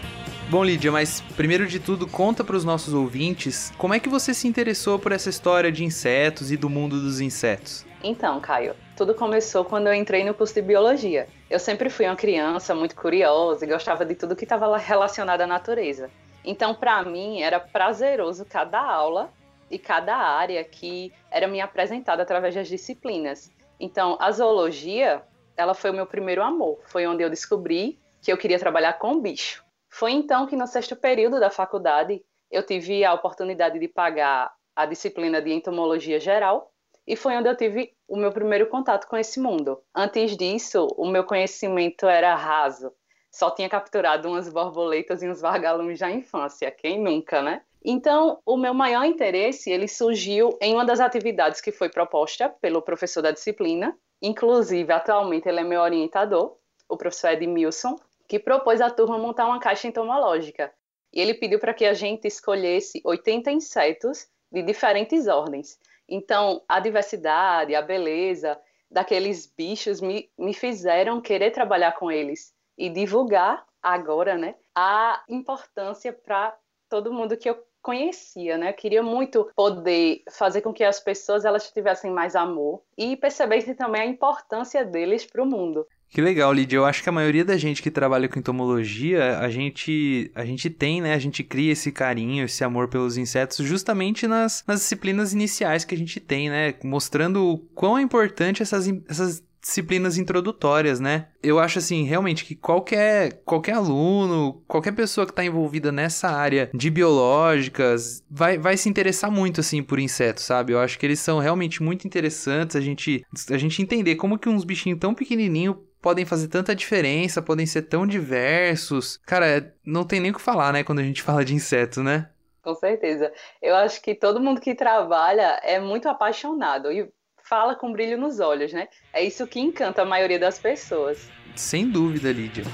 Bom, 0.50 0.64
Lídia, 0.64 0.90
mas 0.90 1.20
primeiro 1.36 1.64
de 1.64 1.78
tudo, 1.78 2.08
conta 2.08 2.42
para 2.42 2.56
os 2.56 2.64
nossos 2.64 2.92
ouvintes 2.92 3.72
como 3.78 3.94
é 3.94 4.00
que 4.00 4.08
você 4.08 4.34
se 4.34 4.48
interessou 4.48 4.98
por 4.98 5.12
essa 5.12 5.30
história 5.30 5.70
de 5.70 5.84
insetos 5.84 6.50
e 6.50 6.56
do 6.56 6.68
mundo 6.68 7.00
dos 7.00 7.20
insetos. 7.20 7.86
Então, 8.02 8.40
Caio, 8.40 8.74
tudo 8.96 9.14
começou 9.14 9.64
quando 9.64 9.86
eu 9.86 9.94
entrei 9.94 10.24
no 10.24 10.34
curso 10.34 10.52
de 10.54 10.62
biologia. 10.62 11.28
Eu 11.48 11.60
sempre 11.60 11.88
fui 11.88 12.04
uma 12.04 12.16
criança 12.16 12.74
muito 12.74 12.96
curiosa 12.96 13.64
e 13.64 13.68
gostava 13.68 14.04
de 14.04 14.16
tudo 14.16 14.34
que 14.34 14.42
estava 14.42 14.76
relacionado 14.76 15.40
à 15.40 15.46
natureza. 15.46 16.10
Então, 16.44 16.74
para 16.74 17.00
mim, 17.04 17.40
era 17.40 17.60
prazeroso 17.60 18.44
cada 18.44 18.80
aula 18.80 19.32
e 19.70 19.78
cada 19.78 20.16
área 20.16 20.64
que 20.64 21.12
era 21.30 21.46
me 21.46 21.60
apresentada 21.60 22.24
através 22.24 22.56
das 22.56 22.66
disciplinas. 22.66 23.52
Então, 23.78 24.18
a 24.18 24.32
zoologia, 24.32 25.22
ela 25.56 25.74
foi 25.74 25.92
o 25.92 25.94
meu 25.94 26.06
primeiro 26.06 26.42
amor. 26.42 26.80
Foi 26.86 27.06
onde 27.06 27.22
eu 27.22 27.30
descobri 27.30 28.00
que 28.20 28.32
eu 28.32 28.36
queria 28.36 28.58
trabalhar 28.58 28.94
com 28.94 29.20
bicho. 29.20 29.69
Foi 29.90 30.12
então 30.12 30.46
que 30.46 30.56
no 30.56 30.66
sexto 30.66 30.96
período 30.96 31.40
da 31.40 31.50
faculdade 31.50 32.22
eu 32.50 32.64
tive 32.64 33.04
a 33.04 33.12
oportunidade 33.12 33.78
de 33.78 33.88
pagar 33.88 34.52
a 34.74 34.86
disciplina 34.86 35.42
de 35.42 35.52
entomologia 35.52 36.18
geral 36.18 36.72
e 37.06 37.16
foi 37.16 37.36
onde 37.36 37.48
eu 37.48 37.56
tive 37.56 37.92
o 38.08 38.16
meu 38.16 38.32
primeiro 38.32 38.68
contato 38.68 39.06
com 39.08 39.16
esse 39.16 39.40
mundo. 39.40 39.80
Antes 39.94 40.36
disso, 40.36 40.86
o 40.96 41.06
meu 41.06 41.24
conhecimento 41.24 42.06
era 42.06 42.34
raso. 42.34 42.92
Só 43.30 43.50
tinha 43.50 43.68
capturado 43.68 44.28
umas 44.28 44.48
borboletas 44.48 45.22
e 45.22 45.28
uns 45.28 45.40
vagalumes 45.40 46.00
na 46.00 46.10
infância, 46.10 46.70
quem 46.70 47.00
nunca, 47.00 47.42
né? 47.42 47.62
Então, 47.84 48.38
o 48.44 48.56
meu 48.56 48.74
maior 48.74 49.04
interesse, 49.04 49.70
ele 49.70 49.88
surgiu 49.88 50.56
em 50.60 50.74
uma 50.74 50.84
das 50.84 51.00
atividades 51.00 51.60
que 51.60 51.72
foi 51.72 51.88
proposta 51.88 52.48
pelo 52.48 52.82
professor 52.82 53.22
da 53.22 53.30
disciplina, 53.30 53.96
inclusive 54.20 54.92
atualmente 54.92 55.48
ele 55.48 55.60
é 55.60 55.64
meu 55.64 55.80
orientador, 55.80 56.56
o 56.88 56.96
professor 56.96 57.30
Edmilson, 57.30 57.96
que 58.30 58.38
propôs 58.38 58.80
à 58.80 58.88
turma 58.88 59.18
montar 59.18 59.44
uma 59.46 59.58
caixa 59.58 59.88
entomológica. 59.88 60.72
E 61.12 61.20
ele 61.20 61.34
pediu 61.34 61.58
para 61.58 61.74
que 61.74 61.84
a 61.84 61.92
gente 61.92 62.28
escolhesse 62.28 63.02
80 63.04 63.50
insetos 63.50 64.28
de 64.52 64.62
diferentes 64.62 65.26
ordens. 65.26 65.80
Então, 66.08 66.62
a 66.68 66.78
diversidade, 66.78 67.74
a 67.74 67.82
beleza 67.82 68.56
daqueles 68.88 69.46
bichos 69.46 70.00
me, 70.00 70.30
me 70.38 70.54
fizeram 70.54 71.20
querer 71.20 71.50
trabalhar 71.50 71.98
com 71.98 72.08
eles 72.08 72.54
e 72.78 72.88
divulgar 72.88 73.66
agora, 73.82 74.38
né, 74.38 74.54
a 74.76 75.24
importância 75.28 76.12
para 76.12 76.56
todo 76.88 77.12
mundo 77.12 77.36
que 77.36 77.50
eu 77.50 77.60
conhecia, 77.82 78.56
né? 78.58 78.70
Eu 78.70 78.74
queria 78.74 79.02
muito 79.02 79.50
poder 79.56 80.22
fazer 80.30 80.60
com 80.60 80.72
que 80.72 80.84
as 80.84 81.00
pessoas 81.00 81.44
elas 81.44 81.72
tivessem 81.72 82.12
mais 82.12 82.36
amor 82.36 82.82
e 82.96 83.16
percebessem 83.16 83.74
também 83.74 84.02
a 84.02 84.06
importância 84.06 84.84
deles 84.84 85.24
para 85.24 85.42
o 85.42 85.46
mundo. 85.46 85.86
Que 86.10 86.20
legal, 86.20 86.52
Lídia. 86.52 86.76
Eu 86.76 86.84
acho 86.84 87.02
que 87.04 87.08
a 87.08 87.12
maioria 87.12 87.44
da 87.44 87.56
gente 87.56 87.80
que 87.80 87.90
trabalha 87.90 88.28
com 88.28 88.38
entomologia, 88.38 89.38
a 89.38 89.48
gente, 89.48 90.30
a 90.34 90.44
gente 90.44 90.68
tem, 90.68 91.00
né? 91.00 91.14
A 91.14 91.18
gente 91.18 91.44
cria 91.44 91.72
esse 91.72 91.92
carinho, 91.92 92.44
esse 92.44 92.64
amor 92.64 92.88
pelos 92.88 93.16
insetos 93.16 93.64
justamente 93.64 94.26
nas, 94.26 94.64
nas 94.66 94.80
disciplinas 94.80 95.32
iniciais 95.32 95.84
que 95.84 95.94
a 95.94 95.98
gente 95.98 96.18
tem, 96.18 96.50
né? 96.50 96.74
Mostrando 96.82 97.46
o 97.46 97.58
quão 97.58 97.96
é 97.96 98.02
importante 98.02 98.60
essas, 98.60 98.88
essas 99.08 99.44
disciplinas 99.60 100.16
introdutórias, 100.16 100.98
né? 100.98 101.28
Eu 101.42 101.58
acho 101.58 101.78
assim, 101.78 102.04
realmente 102.04 102.44
que 102.44 102.54
qualquer 102.54 103.42
qualquer 103.44 103.74
aluno, 103.74 104.62
qualquer 104.66 104.92
pessoa 104.92 105.26
que 105.26 105.32
está 105.32 105.44
envolvida 105.44 105.92
nessa 105.92 106.28
área 106.28 106.70
de 106.74 106.90
biológicas 106.90 108.24
vai, 108.28 108.58
vai 108.58 108.76
se 108.76 108.88
interessar 108.88 109.30
muito 109.30 109.60
assim 109.60 109.82
por 109.82 109.98
insetos, 109.98 110.44
sabe? 110.44 110.72
Eu 110.72 110.80
acho 110.80 110.98
que 110.98 111.06
eles 111.06 111.20
são 111.20 111.38
realmente 111.38 111.82
muito 111.82 112.06
interessantes 112.06 112.74
a 112.74 112.80
gente 112.80 113.24
a 113.50 113.58
gente 113.58 113.82
entender 113.82 114.16
como 114.16 114.38
que 114.38 114.48
uns 114.48 114.64
bichinhos 114.64 114.98
tão 114.98 115.14
pequenininhos 115.14 115.76
podem 116.00 116.24
fazer 116.24 116.48
tanta 116.48 116.74
diferença, 116.74 117.42
podem 117.42 117.66
ser 117.66 117.82
tão 117.82 118.06
diversos. 118.06 119.18
Cara, 119.26 119.74
não 119.84 120.04
tem 120.04 120.20
nem 120.20 120.30
o 120.30 120.34
que 120.34 120.40
falar, 120.40 120.72
né, 120.72 120.82
quando 120.84 121.00
a 121.00 121.04
gente 121.04 121.22
fala 121.22 121.44
de 121.44 121.54
inseto, 121.54 122.02
né? 122.02 122.28
Com 122.62 122.74
certeza. 122.74 123.32
Eu 123.62 123.74
acho 123.76 124.02
que 124.02 124.14
todo 124.14 124.40
mundo 124.40 124.60
que 124.60 124.74
trabalha 124.74 125.60
é 125.62 125.80
muito 125.80 126.08
apaixonado 126.08 126.92
e 126.92 127.08
fala 127.42 127.74
com 127.74 127.92
brilho 127.92 128.18
nos 128.18 128.38
olhos, 128.38 128.72
né? 128.72 128.88
É 129.12 129.24
isso 129.24 129.46
que 129.46 129.58
encanta 129.58 130.02
a 130.02 130.04
maioria 130.04 130.38
das 130.38 130.58
pessoas. 130.58 131.28
Sem 131.56 131.90
dúvida, 131.90 132.30
Lídia. 132.30 132.64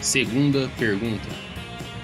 Segunda 0.00 0.68
pergunta. 0.78 1.43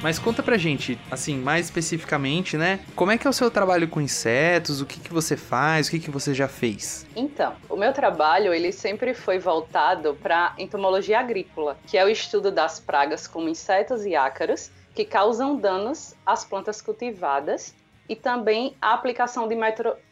Mas 0.03 0.19
conta 0.19 0.43
pra 0.43 0.57
gente, 0.57 0.99
assim, 1.11 1.37
mais 1.37 1.67
especificamente, 1.67 2.57
né? 2.57 2.81
Como 2.97 3.11
é 3.11 3.19
que 3.19 3.27
é 3.27 3.31
o 3.31 3.35
seu 3.35 3.51
trabalho 3.51 3.87
com 3.87 4.01
insetos? 4.01 4.81
O 4.81 4.87
que, 4.87 4.99
que 4.99 5.13
você 5.13 5.37
faz? 5.37 5.89
O 5.89 5.91
que, 5.91 6.01
que 6.01 6.11
você 6.11 6.33
já 6.33 6.49
fez? 6.49 7.07
Então, 7.15 7.55
o 7.69 7.77
meu 7.77 7.93
trabalho, 7.93 8.55
ele 8.55 8.73
sempre 8.73 9.13
foi 9.13 9.39
voltado 9.39 10.17
para 10.23 10.55
entomologia 10.57 11.21
agrícola, 11.21 11.77
que 11.87 11.99
é 11.99 12.05
o 12.05 12.09
estudo 12.09 12.51
das 12.51 12.81
pragas 12.81 13.27
como 13.27 13.51
insetos 13.51 14.07
e 14.07 14.17
ácaros, 14.17 14.71
que 14.95 15.05
causam 15.05 15.55
danos 15.55 16.15
às 16.25 16.47
plantas 16.47 16.81
cultivadas 16.81 17.75
e 18.09 18.17
também 18.17 18.75
a 18.81 18.95
aplicação 18.95 19.47
de 19.47 19.57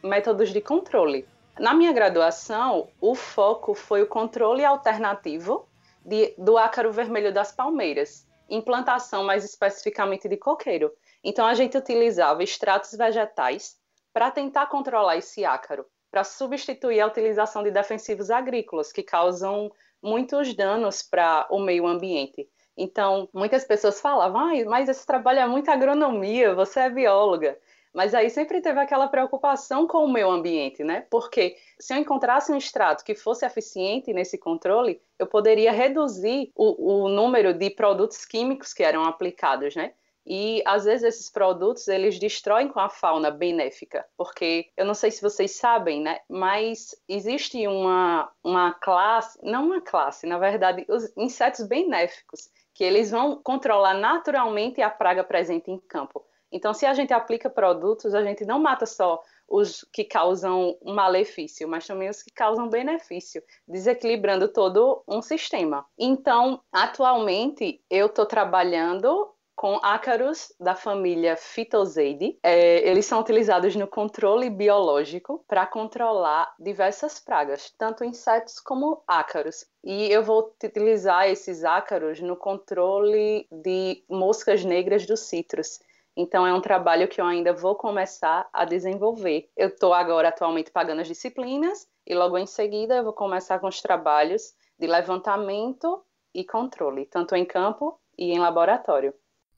métodos 0.03 0.53
de 0.53 0.61
controle. 0.61 1.25
Na 1.59 1.73
minha 1.73 1.91
graduação, 1.91 2.89
o 3.01 3.15
foco 3.15 3.73
foi 3.73 4.03
o 4.03 4.07
controle 4.07 4.63
alternativo 4.63 5.67
de, 6.05 6.33
do 6.37 6.59
ácaro 6.59 6.93
vermelho 6.93 7.33
das 7.33 7.51
palmeiras, 7.51 8.28
implantação 8.49 9.23
mais 9.23 9.43
especificamente 9.43 10.27
de 10.27 10.37
coqueiro. 10.37 10.91
Então 11.23 11.45
a 11.45 11.53
gente 11.53 11.77
utilizava 11.77 12.43
extratos 12.43 12.91
vegetais 12.93 13.77
para 14.13 14.31
tentar 14.31 14.67
controlar 14.67 15.17
esse 15.17 15.45
ácaro, 15.45 15.85
para 16.11 16.23
substituir 16.23 16.99
a 17.01 17.07
utilização 17.07 17.63
de 17.63 17.71
defensivos 17.71 18.29
agrícolas 18.29 18.91
que 18.91 19.03
causam 19.03 19.71
muitos 20.01 20.53
danos 20.53 21.01
para 21.01 21.47
o 21.49 21.59
meio 21.59 21.85
ambiente. 21.85 22.49
Então, 22.75 23.27
muitas 23.33 23.65
pessoas 23.65 23.99
falavam, 23.99 24.39
ah, 24.39 24.65
mas 24.65 24.87
esse 24.87 25.05
trabalho 25.05 25.39
é 25.39 25.45
muita 25.45 25.73
agronomia, 25.73 26.55
você 26.55 26.79
é 26.79 26.89
bióloga. 26.89 27.59
Mas 27.93 28.13
aí 28.13 28.29
sempre 28.29 28.61
teve 28.61 28.79
aquela 28.79 29.07
preocupação 29.07 29.87
com 29.87 30.05
o 30.05 30.11
meio 30.11 30.29
ambiente, 30.29 30.83
né? 30.83 31.05
Porque 31.09 31.55
se 31.79 31.93
eu 31.93 31.97
encontrasse 31.97 32.51
um 32.51 32.57
extrato 32.57 33.03
que 33.03 33.15
fosse 33.15 33.45
eficiente 33.45 34.13
nesse 34.13 34.37
controle, 34.37 35.01
eu 35.17 35.25
poderia 35.25 35.71
reduzir 35.71 36.51
o, 36.55 37.05
o 37.05 37.09
número 37.09 37.53
de 37.53 37.69
produtos 37.71 38.25
químicos 38.25 38.73
que 38.73 38.83
eram 38.83 39.03
aplicados, 39.05 39.75
né? 39.75 39.93
E 40.25 40.61
às 40.63 40.85
vezes 40.85 41.03
esses 41.03 41.29
produtos 41.29 41.87
eles 41.87 42.19
destroem 42.19 42.67
com 42.67 42.79
a 42.79 42.87
fauna 42.87 43.31
benéfica, 43.31 44.05
porque 44.15 44.69
eu 44.77 44.85
não 44.85 44.93
sei 44.93 45.09
se 45.09 45.23
vocês 45.23 45.55
sabem, 45.55 46.01
né? 46.01 46.19
Mas 46.29 46.95
existe 47.07 47.65
uma, 47.67 48.31
uma 48.43 48.73
classe, 48.73 49.39
não 49.41 49.65
uma 49.65 49.81
classe, 49.81 50.27
na 50.27 50.37
verdade, 50.37 50.85
os 50.87 51.11
insetos 51.17 51.65
benéficos, 51.65 52.51
que 52.75 52.83
eles 52.83 53.09
vão 53.09 53.41
controlar 53.43 53.95
naturalmente 53.95 54.81
a 54.83 54.89
praga 54.91 55.23
presente 55.23 55.71
em 55.71 55.79
campo. 55.79 56.23
Então, 56.51 56.73
se 56.73 56.85
a 56.85 56.93
gente 56.93 57.13
aplica 57.13 57.49
produtos, 57.49 58.13
a 58.13 58.23
gente 58.23 58.45
não 58.45 58.59
mata 58.59 58.85
só 58.85 59.21
os 59.47 59.83
que 59.91 60.03
causam 60.03 60.77
malefício, 60.83 61.67
mas 61.67 61.85
também 61.87 62.09
os 62.09 62.21
que 62.21 62.31
causam 62.31 62.69
benefício, 62.69 63.43
desequilibrando 63.67 64.47
todo 64.47 65.03
um 65.07 65.21
sistema. 65.21 65.85
Então, 65.97 66.61
atualmente, 66.71 67.81
eu 67.89 68.05
estou 68.05 68.25
trabalhando 68.25 69.33
com 69.59 69.77
ácaros 69.83 70.53
da 70.57 70.73
família 70.73 71.35
Phytosaide. 71.35 72.39
É, 72.41 72.87
eles 72.89 73.05
são 73.05 73.19
utilizados 73.19 73.75
no 73.75 73.87
controle 73.87 74.49
biológico 74.49 75.43
para 75.45 75.67
controlar 75.67 76.49
diversas 76.57 77.19
pragas, 77.19 77.69
tanto 77.77 78.05
insetos 78.05 78.57
como 78.57 79.03
ácaros. 79.05 79.65
E 79.83 80.09
eu 80.09 80.23
vou 80.23 80.55
utilizar 80.63 81.27
esses 81.27 81.65
ácaros 81.65 82.21
no 82.21 82.37
controle 82.37 83.49
de 83.51 84.01
moscas 84.09 84.63
negras 84.63 85.05
dos 85.05 85.19
citros. 85.19 85.81
Então 86.21 86.45
é 86.45 86.53
um 86.53 86.59
trabalho 86.59 87.07
que 87.07 87.21
eu 87.21 87.25
ainda 87.25 87.53
vou 87.53 87.75
começar 87.75 88.45
a 88.51 88.65
desenvolver. 88.65 89.49
Eu 89.55 89.69
estou 89.69 89.93
agora 89.93 90.27
atualmente 90.27 90.69
pagando 90.69 90.99
as 90.99 91.07
disciplinas 91.07 91.87
e 92.05 92.13
logo 92.13 92.37
em 92.37 92.45
seguida 92.45 92.97
eu 92.97 93.05
vou 93.05 93.13
começar 93.13 93.57
com 93.57 93.69
os 93.69 93.81
trabalhos 93.81 94.53
de 94.77 94.85
levantamento 94.85 96.03
e 96.35 96.43
controle, 96.43 97.05
tanto 97.05 97.37
em 97.37 97.45
campo 97.45 97.97
e 98.17 98.33
em 98.33 98.37
laboratório. 98.37 99.13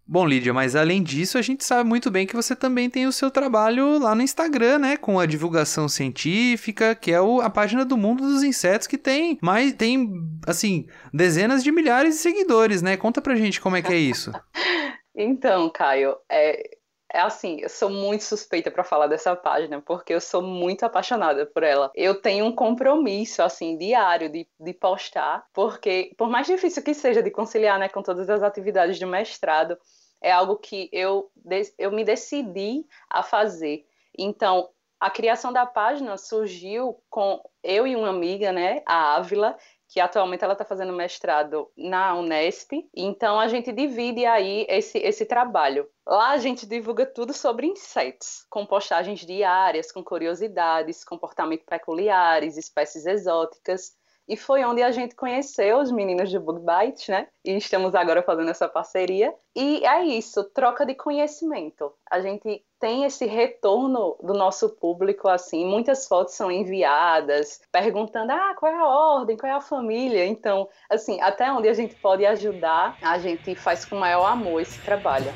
Bom, 0.05 0.23
Lídia, 0.27 0.53
mas 0.53 0.75
além 0.75 1.01
disso, 1.01 1.39
a 1.39 1.41
gente 1.41 1.63
sabe 1.63 1.89
muito 1.89 2.11
bem 2.11 2.27
que 2.27 2.35
você 2.35 2.55
também 2.55 2.91
tem 2.91 3.07
o 3.07 3.11
seu 3.11 3.31
trabalho 3.31 3.97
lá 3.97 4.13
no 4.13 4.21
Instagram, 4.21 4.77
né? 4.77 4.97
Com 4.97 5.19
a 5.19 5.25
divulgação 5.25 5.89
científica, 5.89 6.93
que 6.93 7.11
é 7.11 7.19
o, 7.19 7.41
a 7.41 7.49
página 7.49 7.83
do 7.83 7.97
Mundo 7.97 8.21
dos 8.21 8.43
Insetos, 8.43 8.85
que 8.85 8.99
tem 8.99 9.39
mais, 9.41 9.73
tem, 9.73 10.11
assim, 10.45 10.85
dezenas 11.11 11.63
de 11.63 11.71
milhares 11.71 12.15
de 12.15 12.21
seguidores, 12.21 12.83
né? 12.83 12.97
Conta 12.97 13.19
pra 13.19 13.35
gente 13.35 13.59
como 13.59 13.77
é 13.77 13.81
que 13.81 13.93
é 13.93 13.97
isso. 13.97 14.31
Então, 15.15 15.69
Caio, 15.69 16.17
é, 16.29 16.77
é 17.13 17.19
assim, 17.19 17.59
eu 17.59 17.69
sou 17.69 17.89
muito 17.89 18.23
suspeita 18.23 18.71
para 18.71 18.83
falar 18.83 19.07
dessa 19.07 19.35
página, 19.35 19.81
porque 19.81 20.13
eu 20.13 20.21
sou 20.21 20.41
muito 20.41 20.83
apaixonada 20.85 21.45
por 21.45 21.63
ela. 21.63 21.91
Eu 21.93 22.21
tenho 22.21 22.45
um 22.45 22.55
compromisso, 22.55 23.43
assim, 23.43 23.77
diário 23.77 24.29
de, 24.29 24.47
de 24.59 24.73
postar, 24.73 25.45
porque, 25.53 26.13
por 26.17 26.29
mais 26.29 26.47
difícil 26.47 26.83
que 26.83 26.93
seja 26.93 27.21
de 27.21 27.29
conciliar, 27.29 27.77
né, 27.77 27.89
com 27.89 28.01
todas 28.01 28.29
as 28.29 28.41
atividades 28.41 28.97
de 28.97 29.05
mestrado, 29.05 29.77
é 30.21 30.31
algo 30.31 30.55
que 30.57 30.89
eu, 30.93 31.29
eu 31.77 31.91
me 31.91 32.03
decidi 32.05 32.85
a 33.09 33.21
fazer. 33.23 33.83
Então, 34.17 34.69
a 34.99 35.09
criação 35.09 35.51
da 35.51 35.65
página 35.65 36.15
surgiu 36.15 37.01
com 37.09 37.41
eu 37.63 37.87
e 37.87 37.95
uma 37.95 38.09
amiga, 38.09 38.51
né, 38.51 38.81
a 38.85 39.15
Ávila, 39.15 39.57
que 39.91 39.99
atualmente 39.99 40.41
ela 40.41 40.53
está 40.53 40.63
fazendo 40.63 40.93
mestrado 40.93 41.69
na 41.75 42.15
Unesp. 42.15 42.71
Então 42.95 43.37
a 43.37 43.49
gente 43.49 43.73
divide 43.73 44.25
aí 44.25 44.65
esse, 44.69 44.97
esse 44.99 45.25
trabalho. 45.25 45.85
Lá 46.07 46.29
a 46.29 46.37
gente 46.37 46.65
divulga 46.65 47.05
tudo 47.05 47.33
sobre 47.33 47.67
insetos, 47.67 48.45
com 48.49 48.65
postagens 48.65 49.19
diárias, 49.19 49.91
com 49.91 50.01
curiosidades, 50.01 51.03
comportamentos 51.03 51.65
peculiares, 51.65 52.55
espécies 52.55 53.05
exóticas. 53.05 53.91
E 54.27 54.37
foi 54.37 54.63
onde 54.63 54.81
a 54.81 54.91
gente 54.91 55.15
conheceu 55.15 55.79
os 55.79 55.91
meninos 55.91 56.31
do 56.31 56.39
Bug 56.39 56.59
Bites, 56.59 57.07
né? 57.07 57.27
E 57.43 57.55
estamos 57.57 57.93
agora 57.95 58.23
fazendo 58.23 58.49
essa 58.49 58.67
parceria. 58.67 59.33
E 59.55 59.85
é 59.85 60.05
isso, 60.05 60.43
troca 60.43 60.85
de 60.85 60.95
conhecimento. 60.95 61.91
A 62.09 62.21
gente 62.21 62.63
tem 62.79 63.03
esse 63.03 63.25
retorno 63.25 64.15
do 64.23 64.33
nosso 64.33 64.69
público, 64.69 65.27
assim, 65.27 65.65
muitas 65.65 66.07
fotos 66.07 66.33
são 66.33 66.51
enviadas, 66.51 67.61
perguntando, 67.71 68.31
ah, 68.31 68.55
qual 68.57 68.71
é 68.71 68.75
a 68.75 68.87
ordem, 68.87 69.37
qual 69.37 69.51
é 69.51 69.55
a 69.55 69.61
família. 69.61 70.25
Então, 70.25 70.69
assim, 70.89 71.19
até 71.21 71.51
onde 71.51 71.67
a 71.67 71.73
gente 71.73 71.95
pode 71.95 72.25
ajudar, 72.25 72.97
a 73.01 73.19
gente 73.19 73.53
faz 73.55 73.85
com 73.85 73.97
maior 73.97 74.25
amor 74.25 74.61
esse 74.61 74.79
trabalho. 74.81 75.31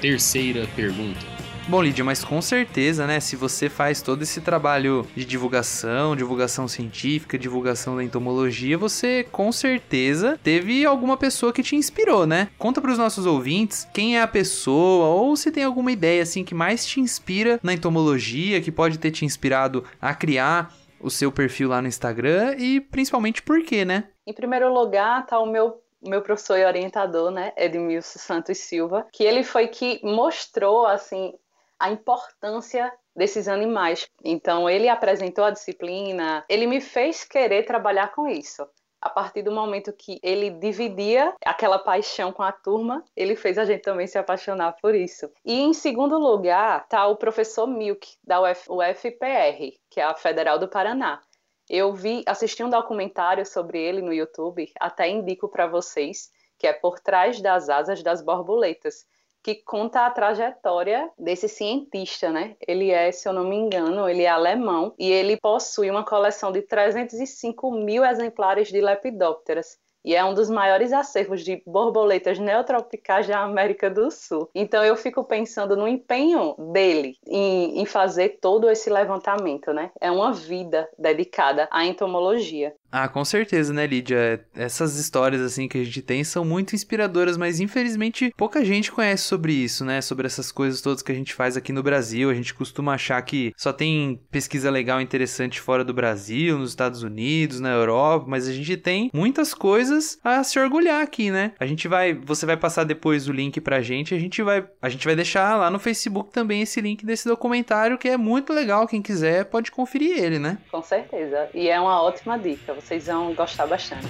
Terceira 0.00 0.66
pergunta. 0.74 1.39
Bom, 1.70 1.82
Lídia, 1.82 2.04
mas 2.04 2.24
com 2.24 2.42
certeza, 2.42 3.06
né? 3.06 3.20
Se 3.20 3.36
você 3.36 3.68
faz 3.68 4.02
todo 4.02 4.22
esse 4.22 4.40
trabalho 4.40 5.06
de 5.14 5.24
divulgação, 5.24 6.16
divulgação 6.16 6.66
científica, 6.66 7.38
divulgação 7.38 7.94
da 7.94 8.02
entomologia, 8.02 8.76
você 8.76 9.22
com 9.30 9.52
certeza 9.52 10.36
teve 10.42 10.84
alguma 10.84 11.16
pessoa 11.16 11.52
que 11.52 11.62
te 11.62 11.76
inspirou, 11.76 12.26
né? 12.26 12.48
Conta 12.58 12.80
para 12.80 12.90
os 12.90 12.98
nossos 12.98 13.24
ouvintes 13.24 13.88
quem 13.94 14.18
é 14.18 14.20
a 14.20 14.26
pessoa 14.26 15.14
ou 15.14 15.36
se 15.36 15.52
tem 15.52 15.62
alguma 15.62 15.92
ideia 15.92 16.24
assim 16.24 16.42
que 16.42 16.56
mais 16.56 16.84
te 16.84 16.98
inspira 16.98 17.60
na 17.62 17.72
entomologia, 17.72 18.60
que 18.60 18.72
pode 18.72 18.98
ter 18.98 19.12
te 19.12 19.24
inspirado 19.24 19.84
a 20.02 20.12
criar 20.12 20.74
o 21.00 21.08
seu 21.08 21.30
perfil 21.30 21.68
lá 21.68 21.80
no 21.80 21.86
Instagram 21.86 22.56
e 22.58 22.80
principalmente 22.80 23.42
por 23.42 23.62
quê, 23.62 23.84
né? 23.84 24.08
Em 24.26 24.34
primeiro 24.34 24.74
lugar, 24.74 25.24
tá 25.24 25.38
o 25.38 25.46
meu 25.46 25.80
meu 26.02 26.22
professor 26.22 26.58
e 26.58 26.64
orientador, 26.64 27.30
né, 27.30 27.52
Edmilson 27.56 28.18
Santos 28.18 28.56
Silva, 28.58 29.06
que 29.12 29.22
ele 29.22 29.44
foi 29.44 29.68
que 29.68 30.00
mostrou 30.02 30.86
assim 30.86 31.34
a 31.80 31.90
importância 31.90 32.92
desses 33.16 33.48
animais. 33.48 34.06
Então, 34.22 34.68
ele 34.68 34.88
apresentou 34.88 35.44
a 35.44 35.50
disciplina, 35.50 36.44
ele 36.48 36.66
me 36.66 36.80
fez 36.80 37.24
querer 37.24 37.64
trabalhar 37.64 38.12
com 38.14 38.28
isso. 38.28 38.68
A 39.02 39.08
partir 39.08 39.40
do 39.40 39.50
momento 39.50 39.94
que 39.94 40.20
ele 40.22 40.50
dividia 40.50 41.34
aquela 41.42 41.78
paixão 41.78 42.32
com 42.32 42.42
a 42.42 42.52
turma, 42.52 43.02
ele 43.16 43.34
fez 43.34 43.56
a 43.56 43.64
gente 43.64 43.80
também 43.80 44.06
se 44.06 44.18
apaixonar 44.18 44.76
por 44.82 44.94
isso. 44.94 45.30
E 45.42 45.58
em 45.58 45.72
segundo 45.72 46.18
lugar, 46.18 46.82
está 46.82 47.06
o 47.06 47.16
professor 47.16 47.66
Milk, 47.66 48.06
da 48.22 48.42
Uf 48.42 48.70
UFPR, 48.70 49.72
que 49.88 50.00
é 50.00 50.04
a 50.04 50.14
Federal 50.14 50.58
do 50.58 50.68
Paraná. 50.68 51.22
Eu 51.66 51.94
vi, 51.94 52.22
assisti 52.26 52.62
um 52.62 52.68
documentário 52.68 53.46
sobre 53.46 53.80
ele 53.80 54.02
no 54.02 54.12
YouTube, 54.12 54.70
até 54.78 55.08
indico 55.08 55.48
para 55.48 55.66
vocês, 55.66 56.30
que 56.58 56.66
é 56.66 56.72
Por 56.74 57.00
Trás 57.00 57.40
das 57.40 57.70
Asas 57.70 58.02
das 58.02 58.20
Borboletas, 58.20 59.06
que 59.42 59.56
conta 59.56 60.06
a 60.06 60.10
trajetória 60.10 61.10
desse 61.18 61.48
cientista, 61.48 62.30
né? 62.30 62.56
Ele 62.66 62.90
é, 62.90 63.10
se 63.12 63.28
eu 63.28 63.32
não 63.32 63.44
me 63.44 63.56
engano, 63.56 64.08
ele 64.08 64.22
é 64.22 64.28
alemão 64.28 64.94
e 64.98 65.10
ele 65.10 65.36
possui 65.36 65.90
uma 65.90 66.04
coleção 66.04 66.52
de 66.52 66.62
305 66.62 67.70
mil 67.72 68.04
exemplares 68.04 68.68
de 68.68 68.80
lepidópteras 68.80 69.78
e 70.04 70.14
é 70.14 70.24
um 70.24 70.34
dos 70.34 70.48
maiores 70.48 70.92
acervos 70.92 71.44
de 71.44 71.62
borboletas 71.66 72.38
neotropicais 72.38 73.26
da 73.26 73.40
América 73.40 73.90
do 73.90 74.10
Sul. 74.10 74.48
Então 74.54 74.82
eu 74.84 74.96
fico 74.96 75.22
pensando 75.24 75.76
no 75.76 75.86
empenho 75.86 76.54
dele 76.72 77.16
em, 77.26 77.80
em, 77.80 77.86
fazer 77.86 78.38
todo 78.40 78.70
esse 78.70 78.88
levantamento, 78.88 79.72
né? 79.72 79.90
É 80.00 80.10
uma 80.10 80.32
vida 80.32 80.88
dedicada 80.98 81.68
à 81.70 81.84
entomologia. 81.84 82.74
Ah, 82.92 83.08
com 83.08 83.24
certeza, 83.24 83.72
né, 83.72 83.86
Lídia? 83.86 84.44
Essas 84.54 84.96
histórias 84.96 85.40
assim 85.40 85.68
que 85.68 85.78
a 85.78 85.84
gente 85.84 86.02
tem 86.02 86.24
são 86.24 86.44
muito 86.44 86.74
inspiradoras, 86.74 87.36
mas 87.36 87.60
infelizmente 87.60 88.32
pouca 88.36 88.64
gente 88.64 88.90
conhece 88.90 89.24
sobre 89.24 89.52
isso, 89.52 89.84
né? 89.84 90.00
Sobre 90.00 90.26
essas 90.26 90.50
coisas 90.50 90.80
todas 90.80 91.02
que 91.02 91.12
a 91.12 91.14
gente 91.14 91.32
faz 91.32 91.56
aqui 91.56 91.72
no 91.72 91.82
Brasil. 91.82 92.30
A 92.30 92.34
gente 92.34 92.52
costuma 92.52 92.94
achar 92.94 93.20
que 93.22 93.52
só 93.56 93.72
tem 93.72 94.20
pesquisa 94.30 94.70
legal 94.70 95.00
interessante 95.00 95.60
fora 95.60 95.84
do 95.84 95.94
Brasil, 95.94 96.58
nos 96.58 96.70
Estados 96.70 97.02
Unidos, 97.02 97.60
na 97.60 97.70
Europa, 97.70 98.26
mas 98.28 98.48
a 98.48 98.52
gente 98.52 98.76
tem 98.76 99.10
muitas 99.14 99.54
coisas 99.54 100.18
a 100.24 100.42
se 100.42 100.58
orgulhar 100.58 101.02
aqui, 101.02 101.30
né? 101.30 101.52
A 101.60 101.66
gente 101.66 101.86
vai, 101.86 102.12
você 102.14 102.44
vai 102.44 102.56
passar 102.56 102.84
depois 102.84 103.28
o 103.28 103.32
link 103.32 103.60
pra 103.60 103.80
gente, 103.80 104.14
a 104.14 104.18
gente 104.18 104.42
vai, 104.42 104.66
a 104.82 104.88
gente 104.88 105.04
vai 105.04 105.14
deixar 105.14 105.56
lá 105.56 105.70
no 105.70 105.78
Facebook 105.78 106.32
também 106.32 106.62
esse 106.62 106.80
link 106.80 107.06
desse 107.06 107.28
documentário 107.28 107.98
que 107.98 108.08
é 108.08 108.16
muito 108.16 108.52
legal, 108.52 108.88
quem 108.88 109.00
quiser 109.00 109.44
pode 109.44 109.70
conferir 109.70 110.18
ele, 110.18 110.38
né? 110.38 110.58
Com 110.70 110.82
certeza. 110.82 111.48
E 111.54 111.68
é 111.68 111.80
uma 111.80 112.02
ótima 112.02 112.38
dica 112.38 112.79
vocês 112.80 113.06
vão 113.06 113.34
gostar 113.34 113.66
bastante. 113.66 114.08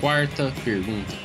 Quarta 0.00 0.52
pergunta. 0.64 1.24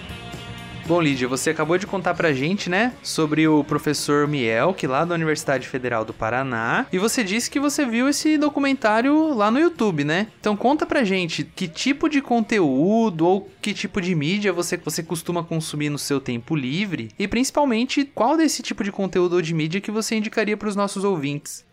Bom, 0.90 1.00
Lídia, 1.00 1.28
você 1.28 1.52
acabou 1.52 1.78
de 1.78 1.86
contar 1.86 2.16
pra 2.16 2.34
gente, 2.34 2.68
né, 2.68 2.96
sobre 3.04 3.48
o 3.48 3.64
professor 3.64 4.28
Miel, 4.28 4.74
que 4.74 4.88
lá 4.88 5.06
da 5.06 5.14
Universidade 5.14 5.68
Federal 5.68 6.04
do 6.04 6.16
Paraná, 6.16 6.88
e 6.92 6.98
você 6.98 7.24
disse 7.24 7.52
que 7.52 7.60
você 7.60 7.86
viu 7.86 8.10
esse 8.10 8.40
documentário 8.40 9.32
lá 9.36 9.52
no 9.52 9.60
YouTube, 9.60 10.04
né? 10.04 10.26
Então 10.40 10.58
conta 10.58 10.88
pra 10.88 11.04
gente 11.04 11.44
que 11.44 11.68
tipo 11.68 12.10
de 12.10 12.24
conteúdo 12.24 13.28
ou 13.28 13.48
que 13.62 13.72
tipo 13.72 14.02
de 14.02 14.16
mídia 14.16 14.52
você, 14.52 14.78
você 14.78 15.04
costuma 15.04 15.44
consumir 15.44 15.92
no 15.92 16.00
seu 16.00 16.20
tempo 16.20 16.56
livre 16.56 17.10
e 17.20 17.28
principalmente 17.28 18.04
qual 18.04 18.36
desse 18.36 18.64
tipo 18.64 18.84
de 18.84 18.92
conteúdo 18.92 19.34
ou 19.34 19.44
de 19.44 19.54
mídia 19.54 19.80
que 19.80 19.92
você 19.92 20.16
indicaria 20.16 20.58
para 20.58 20.70
os 20.70 20.76
nossos 20.76 21.04
ouvintes. 21.04 21.64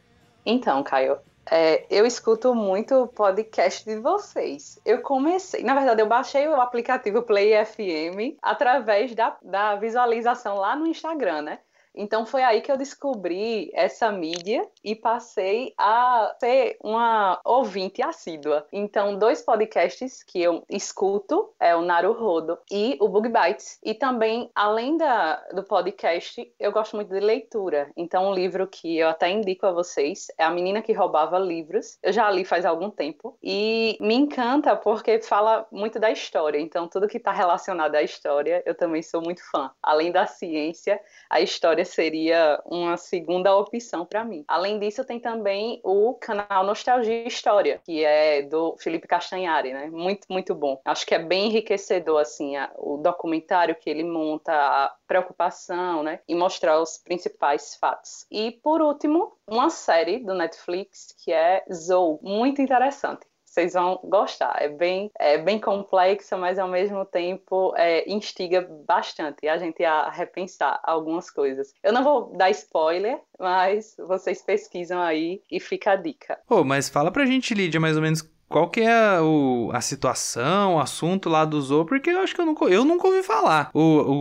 Então, 0.45 0.83
Caio, 0.83 1.17
é, 1.51 1.87
eu 1.91 2.05
escuto 2.05 2.55
muito 2.55 3.07
podcast 3.09 3.85
de 3.85 4.01
vocês. 4.01 4.81
Eu 4.85 5.01
comecei, 5.03 5.63
na 5.63 5.75
verdade, 5.75 6.03
eu 6.03 6.07
baixei 6.07 6.49
o 6.49 6.61
aplicativo 6.61 7.23
Play 7.23 7.53
FM 7.65 8.37
através 8.43 9.15
da, 9.15 9.37
da 9.43 9.77
visualização 9.77 10.57
lá 10.57 10.75
no 10.75 10.87
Instagram, 10.87 11.43
né? 11.43 11.59
Então 11.97 12.27
foi 12.27 12.43
aí 12.43 12.61
que 12.61 12.71
eu 12.71 12.77
descobri 12.77 13.71
essa 13.73 14.13
mídia 14.13 14.69
e 14.85 14.95
passei 14.95 15.73
a 15.79 16.35
ser 16.39 16.77
uma 16.83 17.41
ouvinte 17.45 18.03
assídua. 18.03 18.67
Então, 18.73 19.19
dois 19.19 19.41
podcasts 19.41 20.23
que 20.23 20.43
eu 20.43 20.63
escuto 20.69 21.53
é 21.59 21.75
o 21.75 21.81
Naruhodo 21.81 22.59
e 22.71 22.99
o 23.01 23.09
Bug 23.09 23.29
Bites. 23.29 23.79
E 23.83 23.95
também, 23.95 24.51
além 24.55 24.97
da, 24.97 25.37
do 25.53 25.63
podcast, 25.63 26.53
eu 26.61 26.71
gosto 26.71 26.97
muito 26.97 27.13
de 27.13 27.21
leitura. 27.21 27.91
Então, 27.97 28.29
um 28.29 28.35
livro 28.35 28.67
que 28.67 28.99
eu 28.99 29.09
até 29.09 29.31
indico 29.31 29.67
a 29.67 29.73
vocês 29.73 30.27
é 30.37 30.45
A 30.45 30.51
Menina 30.51 30.83
que 30.83 30.93
Roubava 30.93 31.39
Livros. 31.39 31.99
Eu 32.03 32.13
já 32.13 32.31
li 32.31 32.45
faz 32.45 32.67
algum 32.67 32.91
tempo 32.91 33.39
e 33.43 33.97
me 34.01 34.15
encanta 34.15 34.77
porque 34.77 35.21
fala 35.23 35.67
muito 35.73 35.99
da 35.99 36.11
história. 36.11 36.59
Então, 36.59 36.89
tudo 36.89 37.09
que 37.09 37.17
está 37.17 37.33
relacionado 37.33 37.95
à 37.95 38.03
história, 38.03 38.63
eu 38.67 38.75
também 38.75 39.03
sou 39.03 39.23
muito 39.23 39.43
fã. 39.51 39.71
Além 39.83 40.13
da 40.13 40.27
ciência, 40.27 41.01
a 41.31 41.41
história 41.41 41.86
seria 41.87 42.61
uma 42.67 42.97
segunda 42.97 43.57
opção 43.57 44.05
para 44.05 44.25
mim. 44.25 44.45
Além 44.47 44.79
disso, 44.79 45.05
tem 45.05 45.19
também 45.19 45.81
o 45.83 46.15
canal 46.15 46.65
Nostalgia 46.65 47.25
e 47.25 47.29
História, 47.29 47.81
que 47.85 48.05
é 48.05 48.43
do 48.43 48.77
Felipe 48.79 49.09
Castanhari, 49.09 49.73
né? 49.73 49.89
Muito, 49.91 50.27
muito 50.29 50.55
bom. 50.55 50.81
Acho 50.85 51.07
que 51.07 51.15
é 51.15 51.19
bem 51.19 51.47
enriquecedor, 51.47 52.21
assim, 52.21 52.57
a, 52.57 52.71
o 52.77 52.97
documentário 52.97 53.75
que 53.75 53.89
ele 53.89 54.05
monta, 54.05 54.53
a 54.53 54.95
preocupação, 55.07 56.03
né? 56.03 56.21
E 56.29 56.35
mostrar 56.35 56.81
os 56.81 56.99
principais 56.99 57.77
fatos. 57.77 58.27
E, 58.31 58.51
por 58.51 58.83
último, 58.83 59.37
uma 59.47 59.71
série 59.71 60.19
do 60.19 60.35
Netflix 60.35 61.15
que 61.25 61.33
é 61.33 61.65
Zou, 61.73 62.19
muito 62.23 62.61
interessante 62.61 63.27
vocês 63.57 63.73
vão 63.73 63.99
gostar. 64.05 64.55
É 64.61 64.69
bem, 64.69 65.11
é 65.19 65.39
bem 65.39 65.59
complexa, 65.59 66.37
mas 66.37 66.59
ao 66.59 66.69
mesmo 66.69 67.07
tempo 67.07 67.73
é, 67.75 68.09
instiga 68.11 68.61
bastante 68.87 69.49
a 69.49 69.57
gente 69.57 69.83
a 69.83 70.11
repensar 70.11 70.79
algumas 70.83 71.31
coisas. 71.31 71.73
Eu 71.83 71.93
não 71.93 72.05
vou 72.05 72.37
dar 72.37 72.51
spoiler, 72.51 73.19
mas 73.39 73.97
vocês 74.07 74.43
pesquisam 74.43 75.01
aí 75.01 75.41
e 75.51 75.59
fica 75.59 75.93
a 75.93 75.97
dica. 75.97 76.39
Pô, 76.47 76.63
mas 76.63 76.91
fala 76.91 77.11
pra 77.11 77.25
gente, 77.25 77.55
Lídia, 77.55 77.81
mais 77.81 77.97
ou 77.97 78.03
menos 78.03 78.23
qual 78.49 78.69
que 78.69 78.81
é 78.81 79.21
o, 79.21 79.71
a 79.73 79.81
situação, 79.81 80.77
o 80.77 80.81
assunto 80.81 81.29
lá 81.29 81.45
do 81.45 81.61
Zou, 81.61 81.85
porque 81.85 82.11
eu 82.11 82.21
acho 82.21 82.35
que 82.35 82.41
eu 82.41 82.47
nunca, 82.47 82.65
eu 82.67 82.85
nunca 82.85 83.09
ouvi 83.09 83.23
falar. 83.23 83.71
O, 83.75 83.81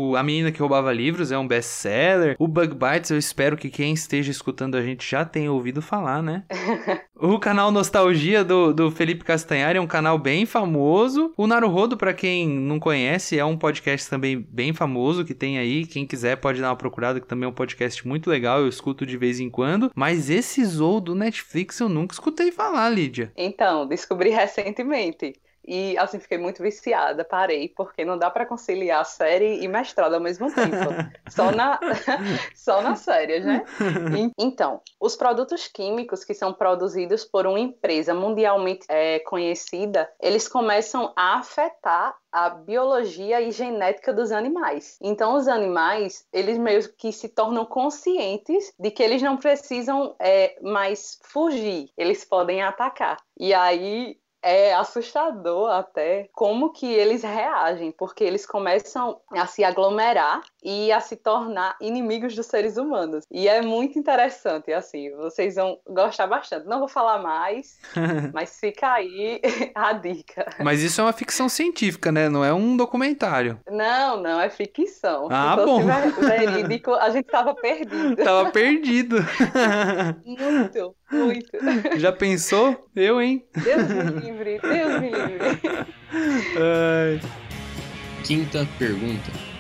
o, 0.10 0.16
a 0.16 0.24
Menina 0.24 0.52
que 0.52 0.60
Roubava 0.60 0.92
Livros 0.92 1.32
é 1.32 1.38
um 1.38 1.48
best-seller. 1.48 2.36
O 2.40 2.48
Bug 2.48 2.74
Bites, 2.74 3.12
eu 3.12 3.18
espero 3.18 3.56
que 3.56 3.70
quem 3.70 3.94
esteja 3.94 4.32
escutando 4.32 4.76
a 4.76 4.82
gente 4.82 5.10
já 5.10 5.24
tenha 5.24 5.52
ouvido 5.52 5.82
falar, 5.82 6.24
né? 6.24 6.44
o 7.16 7.38
canal 7.40 7.72
Nostalgia 7.72 8.44
do, 8.44 8.74
do 8.74 8.90
Felipe 8.90 9.24
Castanhari 9.24 9.78
é 9.78 9.82
um 9.82 9.88
canal 9.88 10.18
bem 10.18 10.46
famoso. 10.46 11.32
O 11.38 11.46
Naruhodo, 11.46 11.96
para 11.96 12.14
quem 12.14 12.48
não 12.48 12.80
conhece, 12.80 13.38
é 13.38 13.46
um 13.46 13.58
podcast 13.58 14.10
também 14.10 14.46
bem 14.50 14.74
famoso 14.74 15.24
que 15.24 15.34
tem 15.34 15.60
aí. 15.60 15.86
Quem 15.86 16.06
quiser 16.06 16.38
pode 16.38 16.62
dar 16.62 16.70
uma 16.70 16.76
procurada, 16.76 17.20
que 17.20 17.28
também 17.28 17.46
é 17.46 17.50
um 17.50 17.56
podcast 17.56 18.08
muito 18.08 18.30
legal, 18.30 18.60
eu 18.60 18.68
escuto 18.68 19.06
de 19.06 19.18
vez 19.18 19.40
em 19.40 19.50
quando. 19.50 19.92
Mas 19.96 20.30
esse 20.30 20.66
Zou 20.66 21.00
do 21.00 21.14
Netflix 21.14 21.80
eu 21.80 21.90
nunca 21.90 22.14
escutei 22.14 22.52
falar, 22.52 22.90
Lídia. 22.90 23.32
Então, 23.38 23.88
desculpa 23.88 24.15
descobri 24.16 24.32
recentemente. 24.34 25.34
E 25.68 25.98
assim, 25.98 26.20
fiquei 26.20 26.38
muito 26.38 26.62
viciada, 26.62 27.24
parei, 27.24 27.70
porque 27.70 28.06
não 28.06 28.18
dá 28.18 28.30
para 28.30 28.46
conciliar 28.46 29.06
série 29.06 29.64
e 29.64 29.68
mestrado 29.68 30.14
ao 30.14 30.22
mesmo 30.22 30.54
tempo. 30.54 30.76
só, 31.30 31.52
na, 31.52 31.80
só 32.56 32.82
nas 32.82 33.00
séries, 33.00 33.46
né? 33.46 33.64
Então, 34.38 34.82
os 35.00 35.16
produtos 35.16 35.68
químicos 35.68 36.24
que 36.24 36.34
são 36.34 36.54
produzidos 36.54 37.26
por 37.26 37.48
uma 37.48 37.60
empresa 37.60 38.14
mundialmente 38.14 38.86
é, 38.90 39.20
conhecida, 39.20 40.10
eles 40.22 40.48
começam 40.48 41.12
a 41.16 41.38
afetar 41.40 42.16
a 42.32 42.50
biologia 42.50 43.40
e 43.40 43.50
genética 43.50 44.14
dos 44.14 44.32
animais. 44.32 44.98
Então, 45.02 45.36
os 45.36 45.48
animais, 45.48 46.26
eles 46.34 46.58
meio 46.58 46.82
que 46.98 47.14
se 47.14 47.30
tornam 47.30 47.66
conscientes 47.66 48.74
de 48.78 48.92
que 48.92 49.02
eles 49.02 49.22
não 49.22 49.38
precisam 49.38 50.16
é, 50.20 50.58
mais 50.62 51.18
fugir, 51.24 51.90
eles 51.98 52.26
podem 52.26 52.62
atacar. 52.62 53.18
E 53.40 53.54
aí 53.54 54.18
é 54.46 54.76
assustador 54.76 55.72
até 55.72 56.30
como 56.32 56.72
que 56.72 56.86
eles 56.86 57.24
reagem, 57.24 57.92
porque 57.92 58.24
eles 58.24 58.46
começam 58.46 59.20
a 59.32 59.48
se 59.48 59.64
aglomerar 59.64 60.42
e 60.66 60.92
a 60.92 61.00
se 61.00 61.16
tornar 61.16 61.78
inimigos 61.80 62.36
dos 62.36 62.48
seres 62.48 62.76
humanos. 62.76 63.24
E 63.32 63.48
é 63.48 63.62
muito 63.62 64.00
interessante, 64.00 64.74
assim, 64.74 65.16
vocês 65.16 65.54
vão 65.54 65.78
gostar 65.88 66.26
bastante. 66.26 66.66
Não 66.66 66.80
vou 66.80 66.88
falar 66.88 67.20
mais, 67.20 67.78
mas 68.34 68.60
fica 68.60 68.92
aí 68.92 69.40
a 69.76 69.94
dica. 69.94 70.48
Mas 70.64 70.82
isso 70.82 71.00
é 71.00 71.04
uma 71.04 71.14
ficção 71.14 71.48
científica, 71.48 72.12
né? 72.12 72.28
Não 72.30 72.44
é 72.44 72.52
um 72.52 72.76
documentário. 72.76 73.60
Não, 73.70 74.20
não, 74.20 74.42
é 74.42 74.50
ficção. 74.50 75.28
Ah, 75.30 75.56
Se 75.56 75.66
bom. 75.66 75.84
verídico, 76.20 76.94
a 76.96 77.12
gente 77.12 77.26
tava 77.26 77.54
perdido. 77.54 78.16
Tava 78.16 78.50
perdido. 78.50 79.18
muito, 80.26 80.96
muito. 81.12 82.00
Já 82.00 82.12
pensou? 82.12 82.90
Eu, 82.96 83.22
hein? 83.22 83.46
Deus 83.54 83.88
me 83.88 84.22
livre, 84.22 84.60
Deus 84.60 85.00
me 85.00 85.12
livre. 85.12 85.86
Ai. 86.58 87.22
Quinta 88.24 88.68
pergunta. 88.80 89.55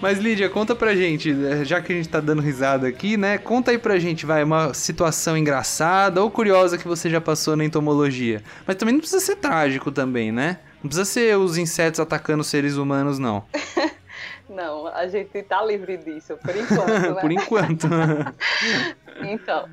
Mas 0.00 0.18
Lídia, 0.18 0.48
conta 0.48 0.74
pra 0.74 0.94
gente, 0.94 1.30
eh, 1.30 1.64
já 1.64 1.80
que 1.80 1.92
a 1.92 1.96
gente 1.96 2.08
tá 2.08 2.20
dando 2.20 2.42
risada 2.42 2.86
aqui, 2.86 3.16
né? 3.16 3.38
Conta 3.38 3.70
aí 3.70 3.78
pra 3.78 3.98
gente, 3.98 4.26
vai, 4.26 4.42
uma 4.42 4.74
situação 4.74 5.36
engraçada 5.36 6.22
ou 6.22 6.30
curiosa 6.30 6.78
que 6.78 6.86
você 6.86 7.08
já 7.10 7.20
passou 7.20 7.56
na 7.56 7.64
entomologia. 7.64 8.42
Mas 8.66 8.76
também 8.76 8.94
não 8.94 9.00
precisa 9.00 9.24
ser 9.24 9.36
trágico 9.36 9.90
também, 9.90 10.32
né? 10.32 10.58
Não 10.82 10.88
precisa 10.88 11.04
ser 11.04 11.36
os 11.38 11.56
insetos 11.56 12.00
atacando 12.00 12.44
seres 12.44 12.76
humanos, 12.76 13.18
não. 13.18 13.44
Não, 14.48 14.86
a 14.86 15.08
gente 15.08 15.42
tá 15.42 15.64
livre 15.64 15.96
disso, 15.96 16.36
por 16.36 16.54
enquanto, 16.54 16.90
né? 17.14 17.20
por 17.20 17.32
enquanto. 17.32 17.88
então, 19.24 19.68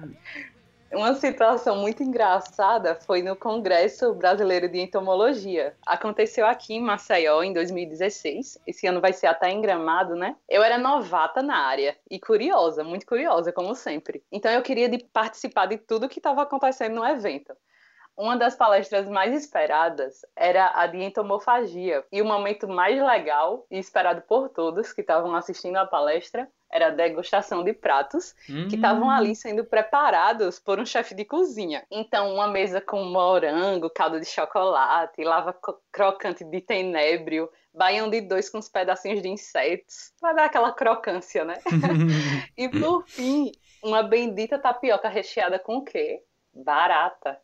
uma 0.94 1.16
situação 1.16 1.78
muito 1.78 2.04
engraçada 2.04 2.96
foi 2.96 3.22
no 3.22 3.36
Congresso 3.36 4.14
Brasileiro 4.14 4.68
de 4.68 4.80
Entomologia. 4.80 5.76
Aconteceu 5.86 6.46
aqui 6.46 6.74
em 6.74 6.82
Maceió 6.82 7.42
em 7.44 7.54
2016. 7.54 8.60
Esse 8.68 8.88
ano 8.88 9.00
vai 9.00 9.14
ser 9.14 9.28
até 9.28 9.50
em 9.50 9.62
Gramado, 9.62 10.16
né? 10.16 10.36
Eu 10.50 10.62
era 10.62 10.78
novata 10.78 11.42
na 11.42 11.56
área 11.56 11.96
e 12.10 12.20
curiosa, 12.20 12.84
muito 12.84 13.06
curiosa, 13.06 13.54
como 13.54 13.74
sempre. 13.74 14.22
Então 14.32 14.52
eu 14.52 14.62
queria 14.62 14.90
de 14.90 14.98
participar 14.98 15.68
de 15.68 15.78
tudo 15.78 16.10
que 16.10 16.20
estava 16.20 16.42
acontecendo 16.42 16.96
no 16.96 17.06
evento. 17.06 17.56
Uma 18.18 18.38
das 18.38 18.56
palestras 18.56 19.08
mais 19.08 19.34
esperadas 19.34 20.22
era 20.36 20.72
a 20.76 20.86
de 20.86 21.02
entomofagia. 21.02 22.04
E 22.12 22.22
o 22.22 22.26
momento 22.26 22.68
mais 22.68 23.02
legal 23.02 23.66
e 23.72 23.78
esperado 23.80 24.22
por 24.24 24.50
todos 24.50 24.94
que 24.94 25.02
estavam 25.02 25.34
assistindo 25.36 25.78
a 25.78 25.86
palestra 25.86 26.48
era 26.72 26.88
a 26.88 26.92
degustação 26.92 27.64
de 27.64 27.74
pratos 27.74 28.34
Hum. 28.50 28.68
que 28.70 28.76
estavam 28.76 29.10
ali 29.10 29.36
sendo 29.36 29.66
preparados 29.66 30.60
por 30.60 30.80
um 30.80 30.86
chefe 30.86 31.14
de 31.16 31.26
cozinha. 31.26 31.86
Então, 31.92 32.34
uma 32.34 32.48
mesa 32.48 32.80
com 32.80 33.04
morango, 33.04 33.90
caldo 33.90 34.20
de 34.20 34.26
chocolate, 34.26 35.24
lava 35.24 35.54
crocante 35.92 36.44
de 36.46 36.62
tenébrio, 36.62 37.50
baião 37.74 38.10
de 38.10 38.22
dois 38.22 38.50
com 38.50 38.58
uns 38.58 38.70
pedacinhos 38.70 39.22
de 39.22 39.28
insetos, 39.30 40.14
para 40.20 40.34
dar 40.34 40.46
aquela 40.46 40.72
crocância, 40.72 41.44
né? 41.44 41.56
e 42.58 42.70
por 42.70 43.04
fim, 43.08 43.52
uma 43.84 44.04
bendita 44.04 44.58
tapioca 44.60 45.10
recheada 45.10 45.60
com 45.60 45.78
o 45.78 45.84
quê? 45.84 46.24
Barata. 46.54 47.40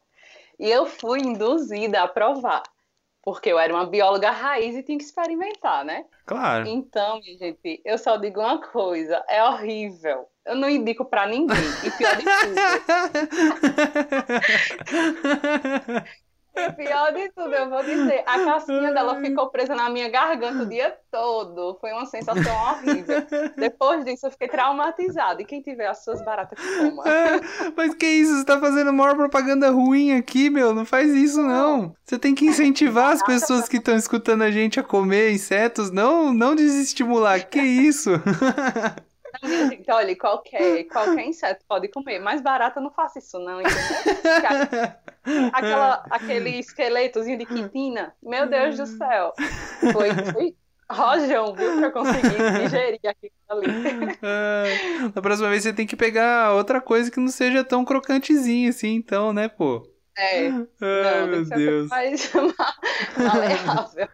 E 0.59 0.69
eu 0.69 0.85
fui 0.85 1.19
induzida 1.19 2.01
a 2.01 2.07
provar, 2.07 2.63
porque 3.21 3.49
eu 3.49 3.59
era 3.59 3.73
uma 3.73 3.85
bióloga 3.85 4.31
raiz 4.31 4.75
e 4.75 4.83
tinha 4.83 4.97
que 4.97 5.03
experimentar, 5.03 5.85
né? 5.85 6.05
Claro. 6.25 6.67
Então, 6.67 7.21
gente, 7.21 7.81
eu 7.85 7.97
só 7.97 8.17
digo 8.17 8.39
uma 8.39 8.59
coisa, 8.61 9.23
é 9.27 9.43
horrível. 9.43 10.27
Eu 10.45 10.55
não 10.55 10.69
indico 10.69 11.05
pra 11.05 11.27
ninguém. 11.27 11.57
E 11.83 11.91
pior 11.91 12.15
de 12.15 12.23
tudo, 12.23 12.55
e 16.59 16.71
pior 16.73 17.13
de 17.13 17.29
tudo, 17.29 17.53
eu 17.53 17.69
vou 17.69 17.83
dizer, 17.83 18.23
a 18.25 18.43
casquinha 18.43 18.91
dela 18.93 19.19
ficou 19.21 19.49
presa 19.49 19.75
na 19.75 19.89
minha 19.89 20.09
garganta 20.09 20.63
o 20.63 20.65
dia 20.65 20.95
todo. 21.11 21.77
Foi 21.79 21.91
uma 21.91 22.05
sensação 22.05 22.53
horrível. 22.63 23.25
Depois 23.55 24.03
disso, 24.05 24.27
eu 24.27 24.31
fiquei 24.31 24.47
traumatizada. 24.47 25.41
E 25.41 25.45
quem 25.45 25.61
tiver 25.61 25.87
as 25.87 26.03
suas 26.03 26.21
baratas 26.23 26.59
que 26.59 26.77
coma. 26.77 27.03
Mas 27.75 27.93
que 27.95 28.05
isso? 28.05 28.37
Você 28.37 28.45
tá 28.45 28.59
fazendo 28.59 28.93
maior 28.93 29.15
propaganda 29.15 29.69
ruim 29.69 30.13
aqui, 30.13 30.49
meu. 30.49 30.73
Não 30.73 30.85
faz 30.85 31.13
isso, 31.13 31.41
não. 31.41 31.95
Você 32.03 32.17
tem 32.17 32.35
que 32.35 32.45
incentivar 32.45 33.11
as 33.11 33.23
pessoas 33.23 33.67
que 33.67 33.77
estão 33.77 33.95
escutando 33.95 34.43
a 34.43 34.51
gente 34.51 34.79
a 34.79 34.83
comer 34.83 35.31
insetos, 35.31 35.91
não, 35.91 36.33
não 36.33 36.55
desestimular. 36.55 37.47
Que 37.47 37.59
isso? 37.61 38.11
Não, 39.43 39.69
gente, 39.69 39.91
olha, 39.91 40.15
qualquer, 40.17 40.84
qualquer 40.86 41.26
inseto 41.26 41.63
pode 41.67 41.88
comer. 41.89 42.19
Mas 42.19 42.41
barata 42.41 42.80
não 42.80 42.91
faça 42.91 43.19
isso, 43.19 43.39
não, 43.39 43.62
entendeu? 43.62 44.91
Aquela, 45.54 46.06
aquele 46.10 46.60
esqueletozinho 46.60 47.38
de 47.38 47.45
quitina, 47.45 48.13
meu 48.23 48.47
Deus 48.47 48.78
do 48.78 48.86
céu. 48.86 49.34
Foi, 49.91 50.13
foi 50.32 50.56
rojão, 50.89 51.54
viu, 51.54 51.80
pra 51.80 51.91
conseguir 51.91 52.62
digerir 52.62 53.00
aquilo 53.06 53.32
ali. 53.50 54.17
Ah, 54.23 55.12
Na 55.13 55.21
próxima 55.21 55.50
vez 55.50 55.63
você 55.63 55.73
tem 55.73 55.86
que 55.86 55.95
pegar 55.97 56.54
outra 56.54 56.80
coisa 56.80 57.12
que 57.12 57.19
não 57.19 57.28
seja 57.28 57.63
tão 57.63 57.84
crocantezinha 57.84 58.69
assim, 58.69 58.95
então, 58.95 59.34
né, 59.34 59.50
pô? 59.50 59.84
É, 60.17 60.47
Ai, 60.47 60.50
não, 60.50 60.67
tem 60.80 61.28
meu 61.30 61.45
Deus. 61.45 61.89
mais 61.89 62.32
maleável. 63.17 64.08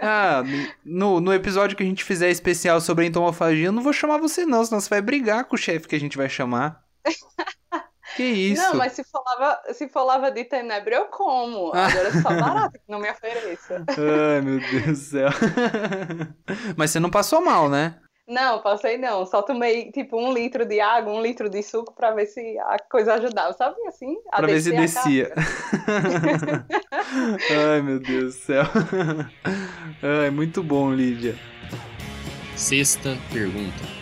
Ah, 0.00 0.42
no, 0.84 1.20
no 1.20 1.32
episódio 1.32 1.76
que 1.76 1.82
a 1.82 1.86
gente 1.86 2.04
fizer 2.04 2.30
especial 2.30 2.80
sobre 2.80 3.04
a 3.04 3.08
entomofagia, 3.08 3.66
eu 3.66 3.72
não 3.72 3.82
vou 3.82 3.92
chamar 3.92 4.18
você 4.18 4.44
não, 4.44 4.64
senão 4.64 4.80
você 4.80 4.88
vai 4.88 5.02
brigar 5.02 5.44
com 5.44 5.56
o 5.56 5.58
chefe 5.58 5.88
que 5.88 5.96
a 5.96 6.00
gente 6.00 6.16
vai 6.16 6.28
chamar. 6.28 6.84
Que 8.16 8.22
isso? 8.24 8.62
Não, 8.62 8.74
mas 8.76 8.92
se 8.92 9.04
for, 9.04 9.22
lava, 9.24 9.60
se 9.72 9.88
for 9.88 10.04
lava 10.04 10.30
de 10.30 10.44
tenebro, 10.44 10.94
eu 10.94 11.06
como. 11.06 11.68
Agora 11.68 12.08
é 12.08 12.12
só 12.12 12.28
barata 12.28 12.78
que 12.78 12.84
não 12.88 13.00
me 13.00 13.10
ofereça. 13.10 13.84
Ai, 13.90 14.40
meu 14.40 14.60
Deus 14.60 14.84
do 14.84 14.96
céu. 14.96 15.28
Mas 16.76 16.90
você 16.90 17.00
não 17.00 17.10
passou 17.10 17.44
mal, 17.44 17.68
né? 17.68 18.00
Não, 18.26 18.60
passei 18.60 18.98
não. 18.98 19.24
Só 19.24 19.40
tomei 19.40 19.92
tipo 19.92 20.18
um 20.18 20.32
litro 20.32 20.66
de 20.66 20.80
água, 20.80 21.12
um 21.12 21.22
litro 21.22 21.48
de 21.48 21.62
suco 21.62 21.94
pra 21.94 22.10
ver 22.10 22.26
se 22.26 22.58
a 22.58 22.76
coisa 22.90 23.14
ajudava. 23.14 23.52
Sabe 23.52 23.76
assim? 23.86 24.16
A 24.32 24.38
Pra 24.38 24.48
ver 24.48 24.60
se 24.60 24.72
descia. 24.72 25.32
Ai, 27.70 27.82
meu 27.82 28.00
Deus 28.00 28.34
do 28.34 28.40
céu. 28.40 28.64
Ai, 30.02 30.30
muito 30.30 30.62
bom, 30.62 30.92
Lídia. 30.92 31.36
Sexta 32.56 33.16
pergunta. 33.32 33.95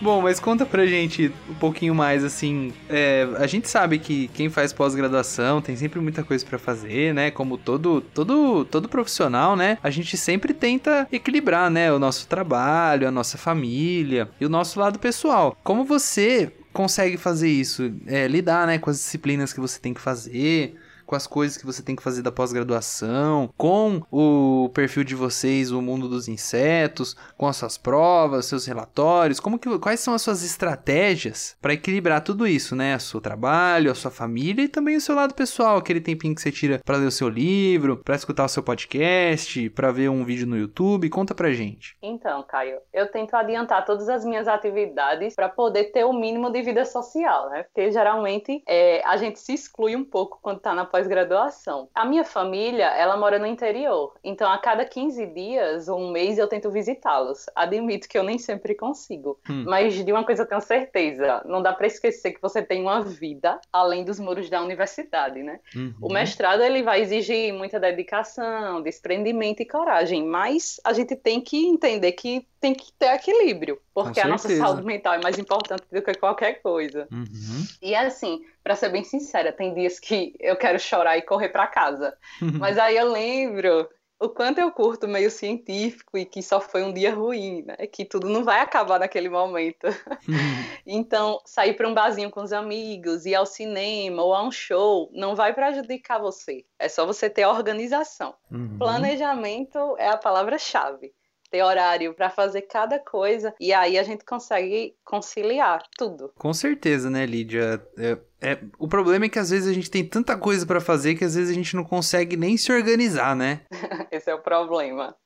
Bom, 0.00 0.22
mas 0.22 0.38
conta 0.40 0.66
pra 0.66 0.86
gente 0.86 1.32
um 1.48 1.54
pouquinho 1.54 1.94
mais, 1.94 2.24
assim, 2.24 2.72
é, 2.88 3.26
a 3.36 3.46
gente 3.46 3.68
sabe 3.68 3.98
que 3.98 4.28
quem 4.28 4.48
faz 4.48 4.72
pós-graduação 4.72 5.60
tem 5.60 5.76
sempre 5.76 6.00
muita 6.00 6.22
coisa 6.22 6.44
pra 6.44 6.58
fazer, 6.58 7.14
né, 7.14 7.30
como 7.30 7.56
todo, 7.56 8.00
todo, 8.00 8.64
todo 8.64 8.88
profissional, 8.88 9.56
né, 9.56 9.78
a 9.82 9.90
gente 9.90 10.16
sempre 10.16 10.52
tenta 10.52 11.06
equilibrar, 11.10 11.70
né, 11.70 11.92
o 11.92 11.98
nosso 11.98 12.26
trabalho, 12.28 13.08
a 13.08 13.10
nossa 13.10 13.38
família 13.38 14.28
e 14.40 14.46
o 14.46 14.48
nosso 14.48 14.78
lado 14.78 14.98
pessoal. 14.98 15.56
Como 15.62 15.84
você 15.84 16.52
consegue 16.72 17.16
fazer 17.16 17.48
isso? 17.48 17.92
É, 18.06 18.28
lidar, 18.28 18.66
né, 18.66 18.78
com 18.78 18.90
as 18.90 18.96
disciplinas 18.96 19.52
que 19.52 19.60
você 19.60 19.80
tem 19.80 19.94
que 19.94 20.00
fazer 20.00 20.76
com 21.08 21.16
as 21.16 21.26
coisas 21.26 21.56
que 21.56 21.64
você 21.64 21.82
tem 21.82 21.96
que 21.96 22.02
fazer 22.02 22.20
da 22.20 22.30
pós-graduação, 22.30 23.48
com 23.56 24.02
o 24.12 24.68
perfil 24.74 25.02
de 25.02 25.14
vocês, 25.14 25.72
o 25.72 25.80
mundo 25.80 26.06
dos 26.06 26.28
insetos, 26.28 27.16
com 27.34 27.46
as 27.46 27.56
suas 27.56 27.78
provas, 27.78 28.44
seus 28.44 28.66
relatórios, 28.66 29.40
como 29.40 29.58
que, 29.58 29.78
quais 29.78 30.00
são 30.00 30.12
as 30.12 30.20
suas 30.20 30.44
estratégias 30.44 31.56
para 31.62 31.72
equilibrar 31.72 32.22
tudo 32.22 32.46
isso, 32.46 32.76
né? 32.76 32.94
O 32.94 33.00
seu 33.00 33.22
trabalho, 33.22 33.90
a 33.90 33.94
sua 33.94 34.10
família 34.10 34.64
e 34.64 34.68
também 34.68 34.96
o 34.96 35.00
seu 35.00 35.14
lado 35.14 35.32
pessoal, 35.32 35.78
aquele 35.78 36.02
tempinho 36.02 36.34
que 36.34 36.42
você 36.42 36.52
tira 36.52 36.78
para 36.84 36.98
ler 36.98 37.06
o 37.06 37.10
seu 37.10 37.30
livro, 37.30 37.96
para 38.04 38.14
escutar 38.14 38.44
o 38.44 38.48
seu 38.48 38.62
podcast, 38.62 39.70
para 39.70 39.90
ver 39.90 40.10
um 40.10 40.22
vídeo 40.26 40.46
no 40.46 40.58
YouTube, 40.58 41.08
conta 41.08 41.34
pra 41.34 41.50
gente. 41.52 41.96
Então, 42.02 42.42
Caio, 42.42 42.80
eu 42.92 43.10
tento 43.10 43.34
adiantar 43.34 43.82
todas 43.86 44.10
as 44.10 44.26
minhas 44.26 44.46
atividades 44.46 45.34
para 45.34 45.48
poder 45.48 45.84
ter 45.84 46.04
o 46.04 46.12
mínimo 46.12 46.50
de 46.50 46.60
vida 46.60 46.84
social, 46.84 47.48
né? 47.48 47.62
Porque 47.62 47.90
geralmente 47.90 48.62
é, 48.68 49.02
a 49.06 49.16
gente 49.16 49.38
se 49.38 49.54
exclui 49.54 49.96
um 49.96 50.04
pouco 50.04 50.38
quando 50.42 50.60
tá 50.60 50.74
na 50.74 50.84
pós-graduação. 50.98 51.88
A 51.94 52.04
minha 52.04 52.24
família, 52.24 52.86
ela 52.86 53.16
mora 53.16 53.38
no 53.38 53.46
interior, 53.46 54.14
então 54.24 54.50
a 54.50 54.58
cada 54.58 54.84
15 54.84 55.26
dias 55.26 55.88
ou 55.88 56.00
um 56.00 56.10
mês 56.10 56.38
eu 56.38 56.48
tento 56.48 56.70
visitá-los. 56.70 57.46
Admito 57.54 58.08
que 58.08 58.18
eu 58.18 58.24
nem 58.24 58.38
sempre 58.38 58.74
consigo, 58.74 59.38
Hum. 59.48 59.64
mas 59.66 59.94
de 60.04 60.12
uma 60.12 60.24
coisa 60.24 60.42
eu 60.42 60.46
tenho 60.46 60.60
certeza, 60.60 61.42
não 61.46 61.62
dá 61.62 61.72
para 61.72 61.86
esquecer 61.86 62.32
que 62.32 62.42
você 62.42 62.62
tem 62.62 62.82
uma 62.82 63.02
vida 63.02 63.60
além 63.72 64.04
dos 64.04 64.18
muros 64.18 64.50
da 64.50 64.60
universidade, 64.60 65.42
né? 65.42 65.60
Uhum. 65.74 65.94
O 66.02 66.12
mestrado 66.12 66.62
ele 66.62 66.82
vai 66.82 67.00
exigir 67.00 67.52
muita 67.52 67.78
dedicação, 67.78 68.82
desprendimento 68.82 69.62
e 69.62 69.66
coragem, 69.66 70.24
mas 70.24 70.80
a 70.84 70.92
gente 70.92 71.14
tem 71.14 71.40
que 71.40 71.66
entender 71.66 72.12
que 72.12 72.46
tem 72.60 72.74
que 72.74 72.92
ter 72.92 73.14
equilíbrio, 73.14 73.80
porque 73.94 74.18
a 74.18 74.26
nossa 74.26 74.48
saúde 74.56 74.82
mental 74.82 75.14
é 75.14 75.22
mais 75.22 75.38
importante 75.38 75.84
do 75.92 76.02
que 76.02 76.14
qualquer 76.14 76.60
coisa. 76.60 77.06
Uhum. 77.12 77.64
E 77.80 77.94
assim, 77.94 78.40
pra 78.68 78.76
ser 78.76 78.90
bem 78.90 79.02
sincera, 79.02 79.50
tem 79.50 79.72
dias 79.72 79.98
que 79.98 80.34
eu 80.38 80.54
quero 80.54 80.78
chorar 80.78 81.16
e 81.16 81.22
correr 81.22 81.48
pra 81.48 81.66
casa, 81.66 82.14
mas 82.60 82.76
aí 82.76 82.98
eu 82.98 83.10
lembro 83.10 83.88
o 84.20 84.28
quanto 84.28 84.58
eu 84.58 84.70
curto 84.70 85.08
meio 85.08 85.30
científico 85.30 86.18
e 86.18 86.26
que 86.26 86.42
só 86.42 86.60
foi 86.60 86.82
um 86.82 86.92
dia 86.92 87.14
ruim, 87.14 87.62
né? 87.62 87.76
Que 87.86 88.04
tudo 88.04 88.28
não 88.28 88.44
vai 88.44 88.60
acabar 88.60 89.00
naquele 89.00 89.30
momento. 89.30 89.86
Então, 90.90 91.38
sair 91.44 91.74
para 91.74 91.86
um 91.86 91.92
barzinho 91.92 92.30
com 92.30 92.42
os 92.42 92.50
amigos, 92.50 93.26
ir 93.26 93.34
ao 93.34 93.44
cinema 93.44 94.22
ou 94.22 94.34
a 94.34 94.42
um 94.42 94.50
show, 94.50 95.10
não 95.12 95.36
vai 95.36 95.52
prejudicar 95.52 96.18
você. 96.18 96.64
É 96.78 96.88
só 96.88 97.04
você 97.04 97.28
ter 97.28 97.44
organização. 97.44 98.34
Uhum. 98.50 98.78
Planejamento 98.78 99.96
é 99.98 100.08
a 100.08 100.16
palavra-chave. 100.16 101.12
Ter 101.50 101.62
horário 101.62 102.14
para 102.14 102.28
fazer 102.28 102.62
cada 102.62 102.98
coisa 102.98 103.54
e 103.58 103.72
aí 103.72 103.98
a 103.98 104.02
gente 104.02 104.24
consegue 104.24 104.94
conciliar 105.04 105.82
tudo. 105.96 106.30
Com 106.36 106.52
certeza, 106.52 107.08
né, 107.08 107.24
Lídia? 107.24 107.82
É, 107.96 108.18
é- 108.40 108.58
o 108.78 108.86
problema 108.86 109.24
é 109.24 109.28
que 109.28 109.38
às 109.38 109.50
vezes 109.50 109.68
a 109.68 109.72
gente 109.72 109.90
tem 109.90 110.04
tanta 110.06 110.36
coisa 110.36 110.66
pra 110.66 110.80
fazer 110.80 111.14
que 111.14 111.24
às 111.24 111.34
vezes 111.34 111.50
a 111.50 111.54
gente 111.54 111.74
não 111.74 111.84
consegue 111.84 112.36
nem 112.36 112.56
se 112.56 112.70
organizar, 112.72 113.34
né? 113.34 113.62
Esse 114.12 114.30
é 114.30 114.34
o 114.34 114.42
problema. 114.42 115.16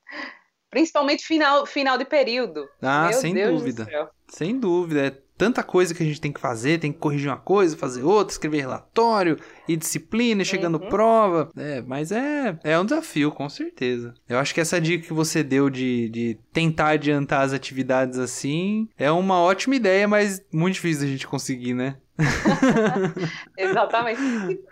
Principalmente 0.70 1.26
final, 1.26 1.66
final 1.66 1.98
de 1.98 2.04
período. 2.04 2.66
Ah, 2.80 3.08
Meu 3.10 3.20
sem 3.20 3.34
Deus 3.34 3.58
dúvida. 3.58 4.10
Sem 4.28 4.58
dúvida. 4.58 5.21
Tanta 5.42 5.64
coisa 5.64 5.92
que 5.92 6.00
a 6.04 6.06
gente 6.06 6.20
tem 6.20 6.30
que 6.30 6.38
fazer, 6.38 6.78
tem 6.78 6.92
que 6.92 7.00
corrigir 7.00 7.28
uma 7.28 7.36
coisa, 7.36 7.76
fazer 7.76 8.04
outra, 8.04 8.32
escrever 8.32 8.60
relatório 8.60 9.36
e 9.66 9.76
disciplina, 9.76 10.42
e 10.42 10.44
chegando 10.44 10.80
Uhum. 10.80 10.88
prova. 10.88 11.50
É, 11.56 11.80
mas 11.82 12.12
é, 12.12 12.56
é 12.62 12.78
um 12.78 12.84
desafio, 12.84 13.32
com 13.32 13.48
certeza. 13.48 14.14
Eu 14.28 14.38
acho 14.38 14.54
que 14.54 14.60
essa 14.60 14.80
dica 14.80 15.04
que 15.04 15.12
você 15.12 15.42
deu 15.42 15.68
de, 15.68 16.08
de 16.10 16.38
tentar 16.52 16.90
adiantar 16.90 17.40
as 17.42 17.52
atividades 17.52 18.20
assim 18.20 18.88
é 18.96 19.10
uma 19.10 19.40
ótima 19.40 19.74
ideia, 19.74 20.06
mas 20.06 20.40
muito 20.52 20.74
difícil 20.74 21.08
a 21.08 21.10
gente 21.10 21.26
conseguir, 21.26 21.74
né? 21.74 21.96
Exatamente. 23.58 24.20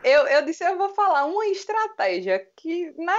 Eu, 0.04 0.26
eu 0.28 0.44
disse, 0.44 0.62
eu 0.64 0.76
vou 0.78 0.90
falar 0.90 1.24
uma 1.24 1.46
estratégia 1.46 2.40
que, 2.56 2.92
né? 2.96 3.12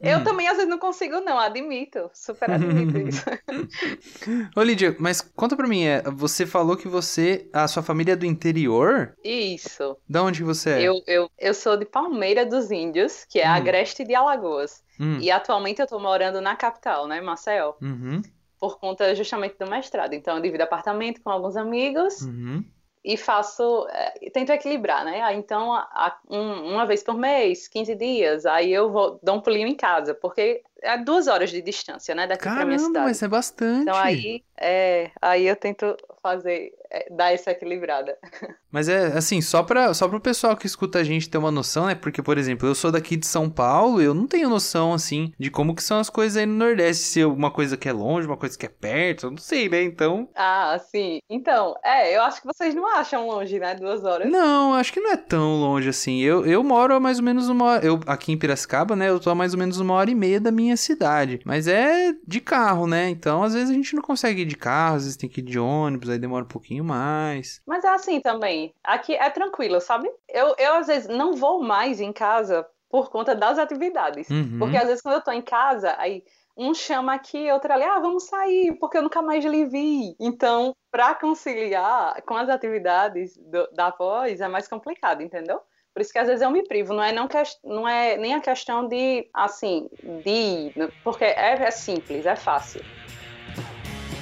Eu 0.00 0.18
Hum. 0.18 0.24
também 0.24 0.46
às 0.48 0.56
vezes 0.56 0.68
não 0.68 0.78
consigo, 0.78 1.20
não, 1.20 1.38
admito. 1.38 2.10
Super 2.12 2.50
admito 2.50 2.98
isso. 2.98 3.24
Ô 4.56 4.62
Lídia, 4.62 4.94
mas 4.98 5.20
conta 5.20 5.56
pra 5.56 5.66
mim, 5.66 5.84
é, 5.84 6.02
você 6.02 6.46
falou 6.46 6.76
que 6.76 6.88
você, 6.88 7.48
a 7.52 7.66
sua 7.66 7.82
família 7.82 8.12
é 8.12 8.16
do 8.16 8.26
interior? 8.26 9.14
Isso. 9.24 9.96
Da 10.08 10.22
onde 10.22 10.42
você 10.42 10.70
é? 10.70 10.82
Eu, 10.82 11.02
eu, 11.06 11.30
eu 11.38 11.54
sou 11.54 11.76
de 11.76 11.84
Palmeira 11.84 12.44
dos 12.44 12.70
Índios, 12.70 13.24
que 13.28 13.40
é 13.40 13.46
Hum. 13.48 13.52
Agreste 13.52 14.04
de 14.04 14.14
Alagoas. 14.14 14.82
Hum. 15.00 15.18
E 15.20 15.30
atualmente 15.30 15.80
eu 15.80 15.86
tô 15.86 15.98
morando 15.98 16.40
na 16.40 16.56
capital, 16.56 17.06
né, 17.06 17.20
Maceió, 17.20 17.74
Uhum, 17.82 18.22
por 18.58 18.78
conta 18.78 19.14
justamente 19.14 19.56
do 19.58 19.68
mestrado. 19.68 20.14
Então 20.14 20.36
eu 20.36 20.42
divido 20.42 20.62
apartamento 20.64 21.20
com 21.22 21.30
alguns 21.30 21.56
amigos 21.56 22.22
uhum. 22.22 22.64
E 23.06 23.16
faço, 23.16 23.86
é, 23.88 24.30
tento 24.30 24.50
equilibrar, 24.50 25.04
né? 25.04 25.32
Então, 25.34 25.72
a, 25.72 25.88
a, 25.92 26.18
um, 26.28 26.72
uma 26.74 26.84
vez 26.84 27.04
por 27.04 27.16
mês, 27.16 27.68
15 27.68 27.94
dias, 27.94 28.44
aí 28.44 28.72
eu 28.72 28.90
vou, 28.90 29.20
dou 29.22 29.36
um 29.36 29.40
pulinho 29.40 29.68
em 29.68 29.76
casa, 29.76 30.12
porque 30.12 30.64
é 30.82 30.98
duas 30.98 31.26
horas 31.26 31.50
de 31.50 31.60
distância, 31.62 32.14
né, 32.14 32.26
daqui 32.26 32.44
Caramba, 32.44 32.60
pra 32.60 32.66
minha 32.66 32.78
cidade. 32.78 33.06
mas 33.06 33.22
é 33.22 33.28
bastante. 33.28 33.82
Então 33.82 33.96
aí, 33.96 34.42
é, 34.58 35.10
aí 35.20 35.46
eu 35.46 35.56
tento 35.56 35.96
fazer, 36.22 36.72
é, 36.90 37.08
dar 37.10 37.32
essa 37.32 37.50
equilibrada. 37.52 38.16
Mas 38.68 38.90
é 38.90 39.06
assim, 39.16 39.40
só 39.40 39.62
para 39.62 39.94
só 39.94 40.06
pro 40.06 40.20
pessoal 40.20 40.54
que 40.54 40.66
escuta 40.66 40.98
a 40.98 41.04
gente 41.04 41.30
ter 41.30 41.38
uma 41.38 41.50
noção, 41.50 41.86
né? 41.86 41.94
Porque, 41.94 42.20
por 42.20 42.36
exemplo, 42.36 42.68
eu 42.68 42.74
sou 42.74 42.92
daqui 42.92 43.16
de 43.16 43.26
São 43.26 43.48
Paulo, 43.48 44.02
eu 44.02 44.12
não 44.12 44.26
tenho 44.26 44.50
noção, 44.50 44.92
assim, 44.92 45.32
de 45.38 45.50
como 45.50 45.74
que 45.74 45.82
são 45.82 45.98
as 45.98 46.10
coisas 46.10 46.36
aí 46.36 46.44
no 46.44 46.56
Nordeste. 46.56 47.04
Se 47.04 47.24
uma 47.24 47.50
coisa 47.50 47.76
que 47.76 47.88
é 47.88 47.92
longe, 47.92 48.26
uma 48.26 48.36
coisa 48.36 48.58
que 48.58 48.66
é 48.66 48.68
perto, 48.68 49.26
eu 49.26 49.30
não 49.30 49.38
sei, 49.38 49.68
né? 49.70 49.82
Então... 49.82 50.28
Ah, 50.34 50.78
sim. 50.90 51.20
Então, 51.30 51.74
é, 51.82 52.14
eu 52.14 52.22
acho 52.22 52.42
que 52.42 52.46
vocês 52.46 52.74
não 52.74 52.86
acham 52.86 53.26
longe, 53.26 53.58
né? 53.58 53.74
Duas 53.74 54.04
horas. 54.04 54.30
Não, 54.30 54.74
acho 54.74 54.92
que 54.92 55.00
não 55.00 55.12
é 55.12 55.16
tão 55.16 55.58
longe 55.58 55.88
assim. 55.88 56.20
Eu, 56.20 56.44
eu 56.44 56.62
moro 56.62 56.92
a 56.92 57.00
mais 57.00 57.18
ou 57.18 57.24
menos 57.24 57.48
uma... 57.48 57.78
Eu, 57.78 57.98
aqui 58.06 58.32
em 58.32 58.36
Piracicaba, 58.36 58.94
né? 58.94 59.08
Eu 59.08 59.18
tô 59.18 59.30
a 59.30 59.34
mais 59.34 59.54
ou 59.54 59.58
menos 59.58 59.80
uma 59.80 59.94
hora 59.94 60.10
e 60.10 60.14
meia 60.14 60.40
da 60.40 60.50
minha 60.50 60.65
cidade. 60.74 61.38
Mas 61.44 61.68
é 61.68 62.14
de 62.26 62.40
carro, 62.40 62.86
né? 62.86 63.10
Então, 63.10 63.42
às 63.42 63.52
vezes 63.52 63.68
a 63.68 63.74
gente 63.74 63.94
não 63.94 64.02
consegue 64.02 64.40
ir 64.40 64.46
de 64.46 64.56
carro, 64.56 64.96
às 64.96 65.02
vezes 65.02 65.18
tem 65.18 65.28
que 65.28 65.40
ir 65.40 65.44
de 65.44 65.58
ônibus, 65.58 66.08
aí 66.08 66.18
demora 66.18 66.44
um 66.44 66.48
pouquinho 66.48 66.82
mais. 66.82 67.60
Mas 67.66 67.84
é 67.84 67.88
assim 67.88 68.20
também. 68.20 68.74
Aqui 68.82 69.14
é 69.14 69.28
tranquilo, 69.28 69.78
sabe? 69.80 70.10
Eu, 70.28 70.54
eu 70.58 70.74
às 70.74 70.86
vezes 70.86 71.08
não 71.08 71.34
vou 71.34 71.62
mais 71.62 72.00
em 72.00 72.12
casa 72.12 72.66
por 72.88 73.10
conta 73.10 73.34
das 73.34 73.58
atividades. 73.58 74.30
Uhum. 74.30 74.58
Porque 74.58 74.76
às 74.76 74.86
vezes 74.86 75.02
quando 75.02 75.16
eu 75.16 75.22
tô 75.22 75.32
em 75.32 75.42
casa, 75.42 75.94
aí 75.98 76.24
um 76.56 76.72
chama 76.72 77.12
aqui, 77.14 77.50
outro 77.52 77.72
ali, 77.72 77.84
ah, 77.84 77.98
vamos 77.98 78.24
sair, 78.24 78.72
porque 78.78 78.96
eu 78.96 79.02
nunca 79.02 79.20
mais 79.20 79.44
lhe 79.44 79.66
vi. 79.66 80.16
Então, 80.18 80.74
para 80.90 81.14
conciliar 81.14 82.22
com 82.22 82.34
as 82.34 82.48
atividades 82.48 83.36
do, 83.36 83.68
da 83.72 83.90
voz 83.90 84.40
é 84.40 84.48
mais 84.48 84.66
complicado, 84.66 85.22
entendeu? 85.22 85.60
Por 85.96 86.02
isso 86.02 86.12
que 86.12 86.18
às 86.18 86.26
vezes 86.26 86.42
eu 86.42 86.50
me 86.50 86.62
privo, 86.62 86.92
não 86.92 87.02
é, 87.02 87.10
não, 87.10 87.26
que, 87.26 87.38
não 87.64 87.88
é 87.88 88.18
nem 88.18 88.34
a 88.34 88.40
questão 88.42 88.86
de, 88.86 89.26
assim, 89.32 89.88
de 90.22 90.70
porque 91.02 91.24
é, 91.24 91.54
é 91.54 91.70
simples, 91.70 92.26
é 92.26 92.36
fácil. 92.36 92.82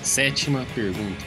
Sétima 0.01 0.65
pergunta. 0.73 1.25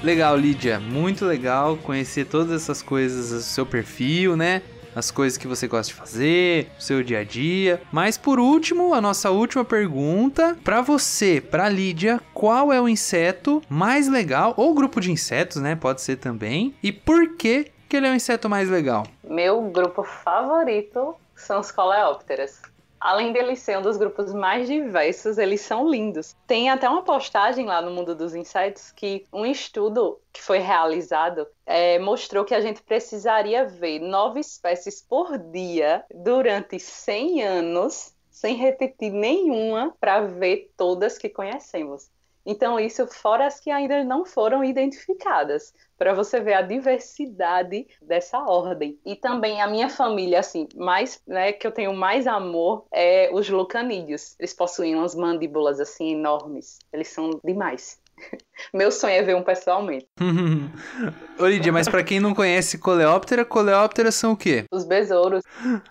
Legal, 0.00 0.36
Lídia. 0.36 0.78
Muito 0.78 1.24
legal 1.24 1.76
conhecer 1.76 2.26
todas 2.26 2.62
essas 2.62 2.82
coisas 2.82 3.30
do 3.30 3.40
seu 3.40 3.66
perfil, 3.66 4.36
né? 4.36 4.62
As 4.94 5.10
coisas 5.10 5.36
que 5.36 5.48
você 5.48 5.66
gosta 5.66 5.92
de 5.92 5.98
fazer, 5.98 6.70
o 6.78 6.80
seu 6.80 7.02
dia 7.02 7.18
a 7.18 7.24
dia. 7.24 7.82
Mas 7.90 8.16
por 8.16 8.38
último, 8.38 8.94
a 8.94 9.00
nossa 9.00 9.32
última 9.32 9.64
pergunta 9.64 10.56
para 10.62 10.80
você, 10.80 11.40
para 11.40 11.68
Lídia, 11.68 12.20
qual 12.32 12.72
é 12.72 12.80
o 12.80 12.88
inseto 12.88 13.60
mais 13.68 14.06
legal 14.06 14.54
ou 14.56 14.72
grupo 14.72 15.00
de 15.00 15.10
insetos, 15.10 15.60
né? 15.60 15.74
Pode 15.74 16.00
ser 16.00 16.14
também. 16.14 16.76
E 16.80 16.92
por 16.92 17.34
que 17.34 17.72
que 17.90 17.96
ele 17.96 18.06
é 18.06 18.10
o 18.12 18.14
inseto 18.14 18.48
mais 18.48 18.70
legal? 18.70 19.04
Meu 19.24 19.60
grupo 19.62 20.04
favorito 20.04 21.16
são 21.34 21.58
os 21.58 21.72
coleópteras. 21.72 22.62
Além 23.00 23.32
deles 23.32 23.58
ser 23.58 23.78
um 23.78 23.82
dos 23.82 23.96
grupos 23.96 24.32
mais 24.32 24.68
diversos, 24.68 25.38
eles 25.38 25.62
são 25.62 25.90
lindos. 25.90 26.36
Tem 26.46 26.70
até 26.70 26.88
uma 26.88 27.02
postagem 27.02 27.66
lá 27.66 27.82
no 27.82 27.90
Mundo 27.90 28.14
dos 28.14 28.32
Insetos 28.34 28.92
que 28.92 29.24
um 29.32 29.44
estudo 29.44 30.20
que 30.32 30.40
foi 30.40 30.58
realizado 30.58 31.48
é, 31.66 31.98
mostrou 31.98 32.44
que 32.44 32.54
a 32.54 32.60
gente 32.60 32.80
precisaria 32.80 33.64
ver 33.64 33.98
nove 33.98 34.38
espécies 34.38 35.02
por 35.02 35.36
dia 35.36 36.04
durante 36.14 36.78
100 36.78 37.42
anos, 37.42 38.14
sem 38.30 38.54
repetir 38.54 39.10
nenhuma, 39.10 39.92
para 39.98 40.20
ver 40.20 40.70
todas 40.76 41.18
que 41.18 41.28
conhecemos. 41.28 42.08
Então, 42.50 42.80
isso 42.80 43.06
fora 43.06 43.46
as 43.46 43.60
que 43.60 43.70
ainda 43.70 44.02
não 44.02 44.24
foram 44.24 44.64
identificadas, 44.64 45.72
para 45.96 46.12
você 46.12 46.40
ver 46.40 46.54
a 46.54 46.62
diversidade 46.62 47.86
dessa 48.02 48.40
ordem. 48.40 48.98
E 49.06 49.14
também 49.14 49.62
a 49.62 49.68
minha 49.68 49.88
família, 49.88 50.40
assim, 50.40 50.66
mais, 50.74 51.22
né, 51.28 51.52
que 51.52 51.64
eu 51.64 51.70
tenho 51.70 51.94
mais 51.94 52.26
amor 52.26 52.86
é 52.92 53.30
os 53.32 53.48
lucanídeos. 53.48 54.34
Eles 54.36 54.52
possuem 54.52 54.96
umas 54.96 55.14
mandíbulas, 55.14 55.78
assim, 55.78 56.14
enormes. 56.14 56.80
Eles 56.92 57.06
são 57.08 57.30
demais. 57.44 57.99
Meu 58.74 58.90
sonho 58.90 59.14
é 59.14 59.22
ver 59.22 59.36
um 59.36 59.42
pessoalmente. 59.42 60.06
Ô 61.38 61.46
Lídia, 61.46 61.72
mas 61.72 61.88
pra 61.88 62.02
quem 62.02 62.20
não 62.20 62.34
conhece 62.34 62.78
coleóptera, 62.78 63.44
coleópteras 63.44 64.14
são 64.14 64.32
o 64.32 64.36
quê? 64.36 64.64
Os 64.70 64.86
besouros. 64.86 65.42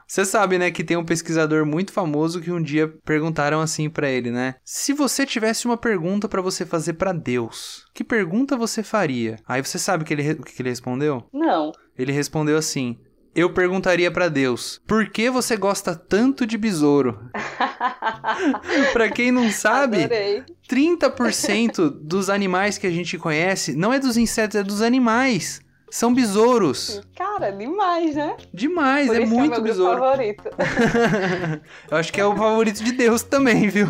Você 0.07 0.23
sabe, 0.23 0.57
né, 0.59 0.69
que 0.69 0.83
tem 0.83 0.95
um 0.95 1.05
pesquisador 1.05 1.65
muito 1.65 1.91
famoso 1.91 2.41
que 2.41 2.51
um 2.51 2.61
dia 2.61 2.87
perguntaram 3.03 3.59
assim 3.59 3.89
pra 3.89 4.09
ele, 4.09 4.29
né? 4.31 4.55
Se 4.63 4.93
você 4.93 5.25
tivesse 5.25 5.65
uma 5.65 5.77
pergunta 5.77 6.27
pra 6.27 6.41
você 6.41 6.65
fazer 6.65 6.93
pra 6.93 7.11
Deus, 7.11 7.85
que 7.93 8.03
pergunta 8.03 8.55
você 8.55 8.83
faria? 8.83 9.37
Aí 9.47 9.63
você 9.63 9.79
sabe 9.79 10.03
que 10.03 10.13
ele, 10.13 10.31
o 10.33 10.43
que 10.43 10.61
ele 10.61 10.69
respondeu? 10.69 11.27
Não. 11.33 11.71
Ele 11.97 12.11
respondeu 12.11 12.57
assim: 12.57 12.99
eu 13.39 13.53
perguntaria 13.53 14.11
pra 14.11 14.27
Deus: 14.27 14.81
por 14.85 15.09
que 15.09 15.29
você 15.29 15.55
gosta 15.55 15.95
tanto 15.95 16.45
de 16.45 16.57
besouro? 16.57 17.19
pra 18.93 19.09
quem 19.09 19.31
não 19.31 19.49
sabe, 19.49 20.03
Adorei. 20.03 20.43
30% 20.69 21.89
dos 22.01 22.29
animais 22.29 22.77
que 22.77 22.87
a 22.87 22.91
gente 22.91 23.17
conhece 23.17 23.75
não 23.75 23.93
é 23.93 23.99
dos 23.99 24.17
insetos, 24.17 24.55
é 24.55 24.63
dos 24.63 24.81
animais. 24.81 25.61
São 25.91 26.13
besouros. 26.13 27.01
Cara, 27.15 27.51
demais, 27.51 28.15
né? 28.15 28.35
Demais, 28.53 29.07
Por 29.07 29.15
é 29.15 29.23
isso 29.23 29.33
muito 29.33 29.51
que 29.53 29.59
é 29.59 29.61
meu 29.61 29.63
besouro. 29.71 29.99
favorito. 29.99 30.43
Eu 31.89 31.97
acho 31.97 32.13
que 32.13 32.21
é 32.21 32.25
o 32.25 32.35
favorito 32.35 32.83
de 32.83 32.91
Deus 32.91 33.23
também, 33.23 33.67
viu? 33.69 33.87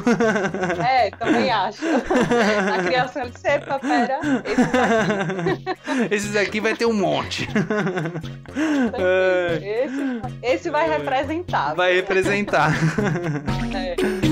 É, 0.87 1.11
também 1.11 1.51
acho. 1.51 1.81
Na 1.85 2.83
criação 2.83 3.21
ele 3.23 3.31
disse, 3.31 3.47
epa, 3.47 3.79
pera, 3.79 4.19
esses 4.45 4.65
aqui. 4.73 5.69
Esses 6.15 6.35
aqui 6.35 6.59
vai 6.59 6.75
ter 6.75 6.85
um 6.85 6.93
monte. 6.93 7.47
É, 8.97 9.83
Esse, 9.85 10.21
esse 10.41 10.69
vai 10.69 10.87
representar. 10.89 11.75
vai 11.75 11.93
representar. 11.95 12.71
É. 13.75 14.28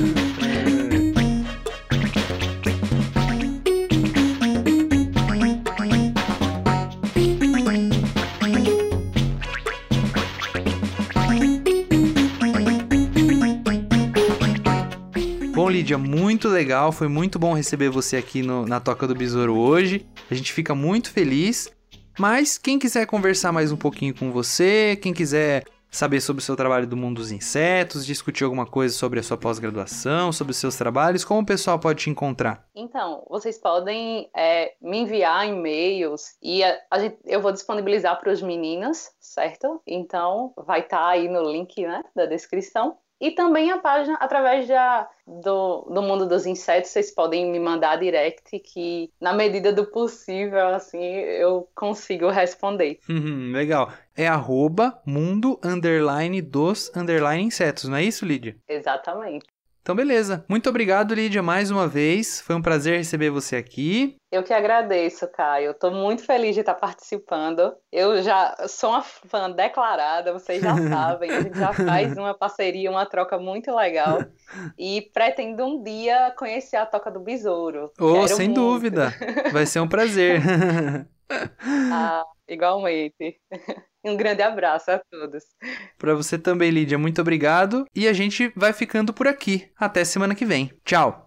Lídia, 15.77 15.95
muito 15.95 16.47
legal. 16.47 16.91
Foi 16.91 17.07
muito 17.07 17.37
bom 17.37 17.53
receber 17.53 17.89
você 17.89 18.17
aqui 18.17 18.41
no- 18.41 18.65
na 18.65 18.79
Toca 18.79 19.05
do 19.07 19.13
Besouro 19.13 19.55
hoje. 19.55 20.07
A 20.29 20.33
gente 20.33 20.51
fica 20.51 20.73
muito 20.73 21.11
feliz. 21.11 21.71
Mas 22.17 22.57
quem 22.57 22.79
quiser 22.79 23.05
conversar 23.05 23.51
mais 23.51 23.71
um 23.71 23.77
pouquinho 23.77 24.15
com 24.17 24.31
você, 24.31 24.97
quem 24.99 25.13
quiser 25.13 25.63
saber 25.91 26.19
sobre 26.19 26.41
o 26.41 26.43
seu 26.43 26.55
trabalho 26.55 26.87
do 26.87 26.97
mundo 26.97 27.17
dos 27.17 27.31
insetos, 27.31 28.07
discutir 28.07 28.43
alguma 28.43 28.65
coisa 28.65 28.95
sobre 28.95 29.19
a 29.19 29.23
sua 29.23 29.37
pós-graduação, 29.37 30.31
sobre 30.31 30.49
os 30.51 30.57
seus 30.57 30.75
trabalhos, 30.75 31.23
como 31.23 31.41
o 31.41 31.45
pessoal 31.45 31.77
pode 31.79 31.99
te 32.03 32.09
encontrar? 32.09 32.65
Então, 32.75 33.23
vocês 33.29 33.59
podem 33.59 34.29
é, 34.35 34.73
me 34.81 34.97
enviar 34.97 35.47
e-mails 35.47 36.35
e 36.41 36.63
a, 36.63 36.75
a 36.89 36.99
gente, 36.99 37.17
eu 37.23 37.39
vou 37.39 37.51
disponibilizar 37.51 38.19
para 38.19 38.31
os 38.33 38.41
meninos, 38.41 39.09
certo? 39.19 39.79
Então, 39.87 40.53
vai 40.65 40.79
estar 40.81 41.07
aí 41.07 41.29
no 41.29 41.43
link 41.51 41.79
né, 41.85 42.01
da 42.15 42.25
descrição. 42.25 42.97
E 43.19 43.31
também 43.31 43.71
a 43.71 43.79
página, 43.79 44.15
através 44.15 44.67
da, 44.67 45.09
do, 45.25 45.81
do 45.89 46.01
Mundo 46.03 46.27
dos 46.27 46.45
Insetos, 46.45 46.91
vocês 46.91 47.11
podem 47.11 47.51
me 47.51 47.59
mandar 47.59 47.97
direct 47.97 48.59
que, 48.59 49.11
na 49.19 49.33
medida 49.33 49.73
do 49.73 49.85
possível, 49.85 50.67
assim, 50.67 51.03
eu 51.03 51.67
consigo 51.73 52.29
responder. 52.29 52.99
Uhum, 53.09 53.51
legal. 53.51 53.91
É 54.15 54.27
arroba 54.27 55.01
mundo 55.05 55.59
underline 55.63 56.41
dos 56.41 56.91
underline 56.95 57.43
insetos, 57.43 57.85
não 57.85 57.97
é 57.97 58.03
isso, 58.03 58.25
Lídia? 58.25 58.55
Exatamente. 58.67 59.45
Então, 59.87 59.95
beleza. 59.95 60.43
Muito 60.49 60.67
obrigado, 60.67 61.13
Lídia, 61.13 61.41
mais 61.41 61.71
uma 61.71 61.87
vez. 61.87 62.41
Foi 62.41 62.53
um 62.53 62.61
prazer 62.61 62.97
receber 62.97 63.29
você 63.29 63.55
aqui. 63.55 64.17
Eu 64.29 64.43
que 64.43 64.51
agradeço, 64.51 65.25
Caio. 65.29 65.71
Estou 65.71 65.91
muito 65.91 66.25
feliz 66.25 66.55
de 66.55 66.59
estar 66.59 66.73
participando. 66.73 67.73
Eu 67.89 68.21
já 68.21 68.53
sou 68.67 68.89
uma 68.89 69.01
fã 69.01 69.49
declarada, 69.49 70.33
vocês 70.33 70.61
já 70.61 70.75
sabem. 70.91 71.31
A 71.31 71.39
gente 71.39 71.57
já 71.57 71.71
faz 71.71 72.17
uma 72.17 72.33
parceria, 72.33 72.91
uma 72.91 73.05
troca 73.05 73.39
muito 73.39 73.73
legal. 73.73 74.19
E 74.77 75.09
pretendo 75.13 75.63
um 75.63 75.81
dia 75.81 76.33
conhecer 76.37 76.75
a 76.75 76.85
Toca 76.85 77.09
do 77.09 77.21
Besouro. 77.21 77.89
Oh, 77.97 78.15
Quero 78.15 78.27
sem 78.27 78.47
muito. 78.47 78.59
dúvida. 78.59 79.13
Vai 79.53 79.65
ser 79.65 79.79
um 79.79 79.87
prazer. 79.87 80.41
Ah, 81.91 82.23
igualmente. 82.47 83.37
Um 84.07 84.15
grande 84.15 84.41
abraço 84.41 84.91
a 84.91 85.01
todos. 85.11 85.43
Para 85.97 86.15
você 86.15 86.37
também, 86.37 86.71
Lídia, 86.71 86.97
muito 86.97 87.21
obrigado. 87.21 87.85
E 87.95 88.07
a 88.07 88.13
gente 88.13 88.51
vai 88.55 88.73
ficando 88.73 89.13
por 89.13 89.27
aqui. 89.27 89.69
Até 89.77 90.05
semana 90.05 90.35
que 90.35 90.45
vem. 90.45 90.71
Tchau. 90.85 91.26